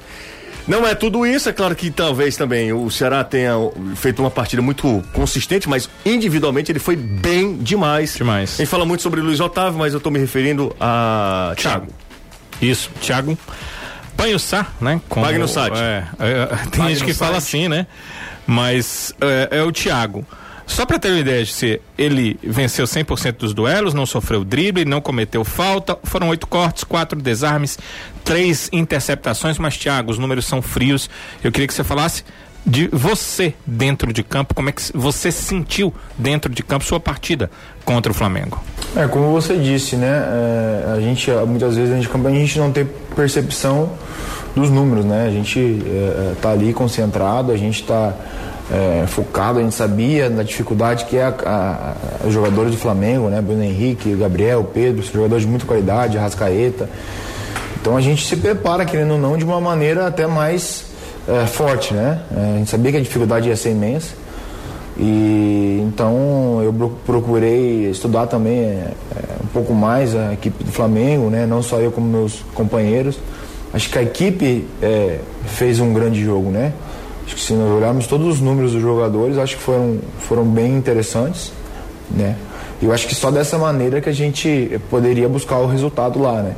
[0.67, 3.53] Não é tudo isso, é claro que talvez também o Ceará tenha
[3.95, 8.15] feito uma partida muito consistente, mas individualmente ele foi bem demais.
[8.15, 8.53] Demais.
[8.55, 11.87] A gente fala muito sobre Luiz Otávio, mas eu tô me referindo a Thiago.
[12.61, 13.37] Isso, Thiago
[14.15, 15.01] Panhussá, né?
[15.09, 15.79] Como, Magno Sati.
[15.79, 17.57] É, é, tem Magno gente que fala Sati.
[17.57, 17.87] assim, né?
[18.45, 20.25] Mas é, é o Thiago.
[20.69, 24.85] Só para ter uma ideia de se ele venceu 100% dos duelos, não sofreu drible,
[24.85, 27.77] não cometeu falta, foram oito cortes, quatro desarmes,
[28.23, 31.09] três interceptações, mas Thiago, os números são frios.
[31.43, 32.23] Eu queria que você falasse
[32.63, 37.49] de você dentro de campo, como é que você sentiu dentro de campo sua partida
[37.83, 38.63] contra o Flamengo?
[38.95, 40.07] É, como você disse, né?
[40.07, 43.91] é, a gente, muitas vezes, dentro de campo, a gente não tem percepção
[44.55, 45.25] dos números, né?
[45.25, 48.13] A gente é, é, tá ali concentrado, a gente tá
[48.71, 51.33] é, focado, a gente sabia da dificuldade que é
[52.25, 53.41] os jogadores do Flamengo, né?
[53.41, 56.89] Bruno Henrique, Gabriel, Pedro, jogadores de muita qualidade, Arrascaeta.
[57.81, 60.85] Então a gente se prepara, querendo ou não, de uma maneira até mais
[61.27, 62.19] é, forte, né?
[62.35, 64.13] É, a gente sabia que a dificuldade ia ser imensa.
[64.97, 70.71] E então eu pro- procurei estudar também é, é, um pouco mais a equipe do
[70.71, 71.45] Flamengo, né?
[71.45, 73.17] Não só eu como meus companheiros.
[73.73, 76.73] Acho que a equipe é, fez um grande jogo, né?
[77.29, 80.75] Acho que se nós olharmos todos os números dos jogadores, acho que foram, foram bem
[80.75, 81.51] interessantes,
[82.09, 82.35] né?
[82.81, 86.55] Eu acho que só dessa maneira que a gente poderia buscar o resultado lá, né?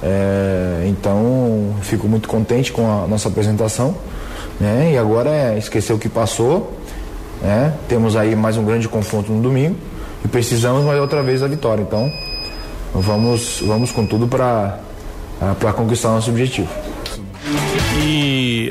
[0.00, 3.96] É, então, fico muito contente com a nossa apresentação,
[4.60, 4.92] né?
[4.92, 6.78] E agora é esquecer o que passou,
[7.42, 7.74] né?
[7.88, 9.74] Temos aí mais um grande confronto no domingo
[10.24, 11.82] e precisamos mais outra vez da vitória.
[11.82, 12.08] Então,
[12.94, 14.78] vamos, vamos com tudo para
[15.58, 16.68] para conquistar nosso objetivo.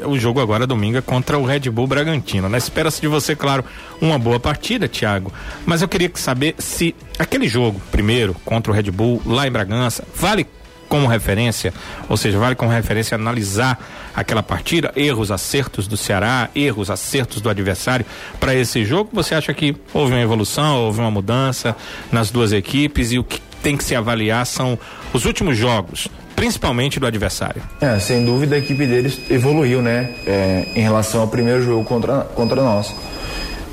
[0.05, 2.49] O jogo agora domingo é contra o Red Bull Bragantino.
[2.49, 2.57] né?
[2.57, 3.63] Espera-se de você, claro,
[4.01, 5.31] uma boa partida, Thiago.
[5.65, 10.03] Mas eu queria saber se aquele jogo, primeiro, contra o Red Bull, lá em Bragança,
[10.15, 10.45] vale
[10.87, 11.73] como referência,
[12.07, 13.77] ou seja, vale como referência analisar
[14.15, 18.05] aquela partida, erros, acertos do Ceará, erros, acertos do adversário
[18.39, 19.09] para esse jogo?
[19.13, 21.75] Você acha que houve uma evolução, houve uma mudança
[22.11, 24.79] nas duas equipes e o que tem que se avaliar são
[25.13, 26.07] os últimos jogos,
[26.38, 27.63] principalmente do adversário?
[27.81, 30.11] É, sem dúvida a equipe deles evoluiu, né?
[30.25, 32.93] É, em relação ao primeiro jogo contra, contra nós.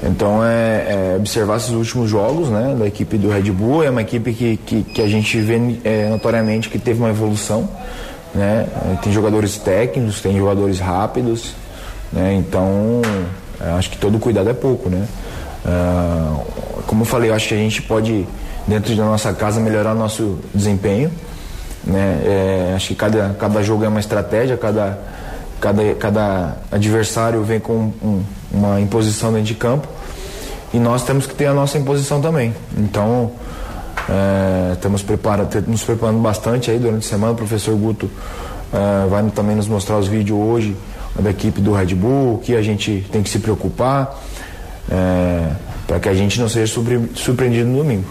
[0.03, 2.75] Então é, é observar esses últimos jogos, né?
[2.79, 6.09] Da equipe do Red Bull, é uma equipe que, que, que a gente vê é,
[6.09, 7.69] notoriamente que teve uma evolução,
[8.35, 8.67] né?
[8.93, 11.55] É, Tem jogadores técnicos, tem jogadores rápidos,
[12.11, 12.35] né?
[12.35, 13.03] Então
[13.61, 15.07] é, acho que todo cuidado é pouco, né?
[15.67, 16.41] Ah,
[16.87, 18.27] como eu falei, eu acho que a gente pode
[18.67, 21.11] dentro da nossa casa melhorar nosso desempenho,
[21.87, 22.21] né?
[22.25, 24.99] É, acho que cada, cada jogo é uma estratégia, cada,
[25.61, 28.23] cada, cada adversário vem com um-
[28.53, 29.87] uma imposição dentro de campo
[30.73, 32.55] e nós temos que ter a nossa imposição também.
[32.77, 33.33] Então,
[34.09, 37.33] é, estamos prepara, te- nos preparando bastante aí durante a semana.
[37.33, 38.11] O professor Guto
[38.73, 40.77] é, vai também nos mostrar os vídeos hoje
[41.19, 44.21] da equipe do Red Bull, o que a gente tem que se preocupar
[45.87, 48.05] para que a gente não seja surpre- surpreendido no domingo.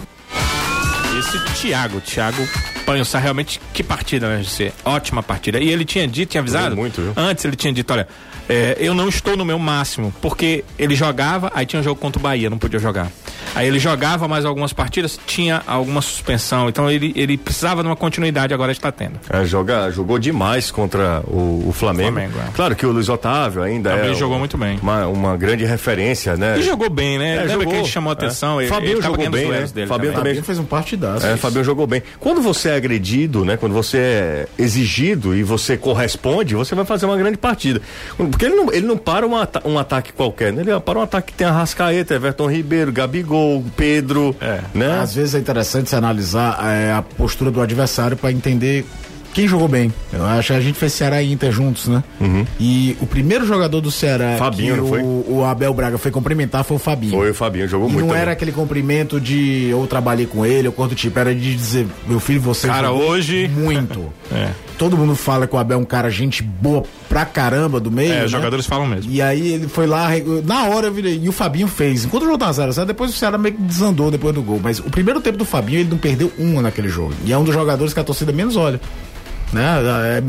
[1.18, 2.42] Esse Thiago, Thiago
[2.84, 4.72] Panhussá, realmente que partida, né, GC?
[4.84, 5.58] Ótima partida.
[5.58, 6.76] E ele tinha dito, tinha avisado?
[6.76, 7.12] Muito, viu?
[7.16, 8.06] Antes ele tinha dito, olha,
[8.48, 12.18] é, eu não estou no meu máximo, porque ele jogava, aí tinha um jogo contra
[12.18, 13.10] o Bahia, não podia jogar.
[13.54, 17.94] Aí ele jogava mais algumas partidas, tinha alguma suspensão, então ele, ele precisava de uma
[17.94, 19.20] continuidade, agora está tendo.
[19.30, 22.12] É, joga, jogou demais contra o, o Flamengo.
[22.12, 22.50] Flamengo, é.
[22.54, 24.78] Claro que o Luiz Otávio ainda Também é jogou um- muito bem.
[24.82, 26.58] Uma, uma grande referência, né?
[26.58, 27.36] E jogou bem, né?
[27.36, 27.72] É, Lembra jogou.
[27.72, 28.60] que ele chamou a atenção?
[28.60, 28.64] É.
[28.64, 29.66] Ele, Fabinho ele jogou bem, né?
[29.72, 29.88] dele Fabinho também.
[29.88, 30.14] também.
[30.14, 31.26] Fabinho fez um partidaço.
[31.26, 32.02] É, Fabinho jogou bem.
[32.18, 33.56] Quando você é agredido, né?
[33.56, 37.80] Quando você é exigido e você corresponde, você vai fazer uma grande partida.
[38.34, 40.62] Porque ele não, ele não para um, ata- um ataque qualquer, né?
[40.62, 44.58] Ele para um ataque que tem Arrascaeta, Everton Ribeiro, Gabigol, Pedro, É.
[44.74, 44.98] né?
[44.98, 48.84] Às vezes é interessante se analisar é, a postura do adversário para entender
[49.34, 49.92] quem jogou bem.
[50.12, 52.02] Eu acho que a gente fez Ceará e Inter juntos, né?
[52.58, 54.38] E o primeiro jogador do Ceará Uhum.
[54.38, 55.02] Fabinho, que não foi?
[55.02, 57.12] o, o Abel Braga foi cumprimentar foi o Fabinho.
[57.12, 58.00] Foi o Fabinho, jogou E muito.
[58.02, 58.22] não também.
[58.22, 62.18] era aquele cumprimento de eu trabalhei com ele, eu quanto tipo, era de dizer, meu
[62.20, 64.12] filho, você Cara, hoje- muito.
[64.32, 64.50] É.
[64.78, 68.10] Todo mundo fala que o Abel é um cara gente boa pra caramba do meio.
[68.12, 68.24] É, né?
[68.24, 69.12] os jogadores falam mesmo.
[69.12, 70.08] E aí ele foi lá,
[70.44, 72.04] na hora eu virei, e o Fabinho fez.
[72.04, 74.58] Enquanto o jogo tava 0 0 depois o Ceará meio que desandou depois do gol.
[74.62, 77.12] Mas o primeiro tempo do Fabinho, ele não perdeu uma naquele jogo.
[77.24, 78.80] E é um dos jogadores que a torcida menos olha.
[79.54, 79.62] Né?
[80.18, 80.22] É,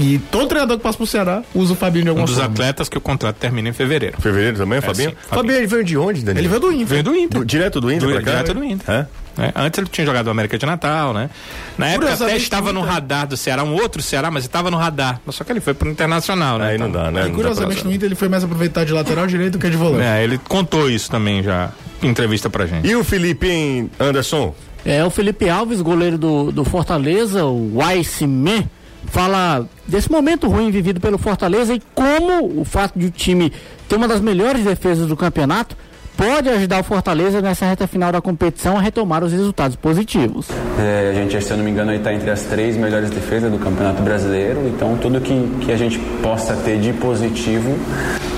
[0.00, 2.50] e todo treinador que passa pro Ceará usa o Fabinho de Um alguma dos forma.
[2.52, 4.20] atletas que o contrato termina em fevereiro.
[4.20, 5.10] Fevereiro também, Fabinho?
[5.10, 5.36] sim, Fabinho.
[5.42, 6.40] Fabinho, ele veio de onde, Daniel?
[6.42, 6.86] Ele veio do Inter.
[6.86, 7.38] Veio do Inter.
[7.40, 8.30] Do- direto do Inter Do- pra cá?
[8.32, 8.90] direto do Inter.
[8.94, 9.06] É?
[9.36, 9.52] né?
[9.54, 11.30] Antes ele tinha jogado o América de Natal, né?
[11.78, 15.20] Na época até estava no radar do Ceará, um outro Ceará, mas estava no radar.
[15.30, 16.70] Só que ele foi pro Internacional, né?
[16.70, 17.22] Aí não Então, dá, né?
[17.22, 19.76] E Não curiosamente no Inter ele foi mais aproveitado de lateral direito do que de
[19.76, 20.02] volante.
[20.04, 21.70] É, ele contou isso também já
[22.02, 22.86] em entrevista pra gente.
[22.88, 24.54] E o Felipe Anderson?
[24.84, 28.68] É o Felipe Alves, goleiro do, do Fortaleza, o Weissman,
[29.06, 33.52] fala desse momento ruim vivido pelo Fortaleza e como o fato de o time
[33.88, 35.76] ter uma das melhores defesas do campeonato
[36.20, 40.48] pode ajudar o Fortaleza nessa reta final da competição a retomar os resultados positivos.
[40.78, 43.58] É, a gente, se eu não me engano, está entre as três melhores defesas do
[43.58, 47.74] Campeonato Brasileiro, então tudo que, que a gente possa ter de positivo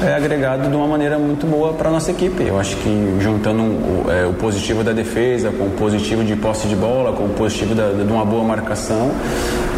[0.01, 2.45] é agregado de uma maneira muito boa para nossa equipe.
[2.45, 6.67] Eu acho que juntando o, é, o, positivo da defesa com o positivo de posse
[6.67, 9.13] de bola, com o positivo da, de uma boa marcação,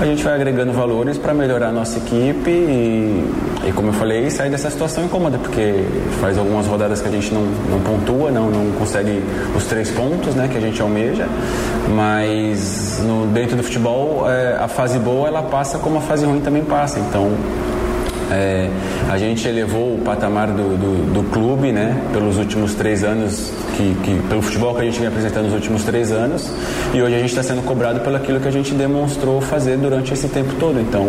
[0.00, 3.24] a gente vai agregando valores para melhorar a nossa equipe e,
[3.66, 5.84] e, como eu falei, sair dessa situação incômoda, porque
[6.18, 9.22] faz algumas rodadas que a gente não, não pontua, não, não consegue
[9.54, 11.28] os três pontos né, que a gente almeja,
[11.94, 16.40] mas no, dentro do futebol é, a fase boa ela passa como a fase ruim
[16.40, 17.30] também passa, então
[18.30, 18.70] é,
[19.08, 23.94] a gente elevou o patamar do, do, do, clube, né, pelos últimos três anos, que,
[24.02, 26.50] que, pelo futebol que a gente vem apresentando nos últimos três anos,
[26.92, 30.12] e hoje a gente está sendo cobrado pelo aquilo que a gente demonstrou fazer durante
[30.12, 30.80] esse tempo todo.
[30.80, 31.06] Então,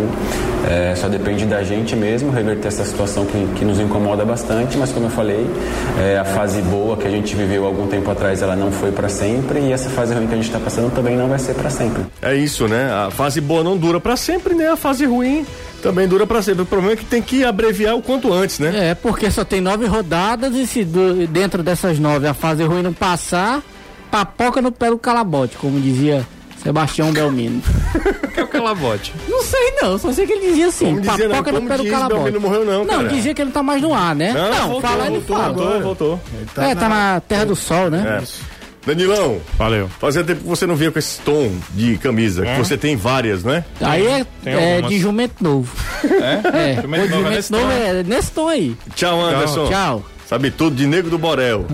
[0.67, 4.91] é, só depende da gente mesmo reverter essa situação que, que nos incomoda bastante, mas
[4.91, 5.45] como eu falei,
[5.99, 9.09] é, a fase boa que a gente viveu algum tempo atrás, ela não foi para
[9.09, 11.69] sempre, e essa fase ruim que a gente está passando também não vai ser para
[11.69, 12.03] sempre.
[12.21, 12.91] É isso, né?
[12.91, 14.69] A fase boa não dura para sempre, né?
[14.69, 15.45] A fase ruim
[15.85, 16.63] também dura para sempre.
[16.63, 18.89] O problema é que tem que abreviar o quanto antes, né?
[18.89, 22.81] É, porque só tem nove rodadas e se do, dentro dessas nove a fase ruim
[22.81, 23.61] não passar,
[24.09, 26.25] papoca no pé do calabote, como dizia
[26.57, 27.61] Sebastião Belmino.
[28.33, 29.13] que é o calabote?
[29.29, 31.85] Não sei não, só sei que ele dizia assim, dizia, papoca não, no pé do
[31.85, 32.13] calabote.
[32.15, 33.07] Belmino não morreu não, Não, cara.
[33.09, 34.33] dizia que ele tá mais no ar, né?
[34.33, 35.53] Não, não voltou, fala ele voltou, fala.
[35.53, 36.21] Voltou, voltou.
[36.55, 36.81] Tá é, na...
[36.81, 38.23] tá na Terra do Sol, né?
[38.23, 38.54] É.
[38.85, 39.41] Danilão.
[39.57, 39.89] Valeu.
[39.99, 42.53] Fazia tempo que você não via com esse tom de camisa, é.
[42.53, 43.65] que você tem várias, né?
[43.81, 45.71] Aí é, é de jumento novo.
[46.03, 46.71] É?
[46.71, 46.81] É.
[46.81, 48.75] Jumento, novo, jumento novo é nesse tom aí.
[48.95, 49.67] Tchau, Anderson.
[49.69, 50.05] Tchau.
[50.27, 51.65] Sabe tudo de Negro do Borel.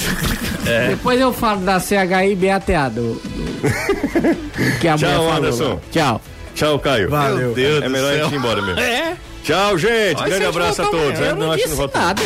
[0.66, 0.88] é.
[0.88, 4.78] Depois eu falo da CHIBATA do, do...
[4.80, 5.80] que a Tchau, Anderson.
[5.90, 6.20] Tchau.
[6.54, 7.10] Tchau, Caio.
[7.10, 7.36] Valeu.
[7.36, 8.80] Meu Deus é melhor a gente ir embora mesmo.
[8.80, 9.16] É?
[9.44, 10.24] Tchau, gente.
[10.24, 11.20] Grande abraço a todos.
[11.20, 12.22] Eu não, não, não disse nada.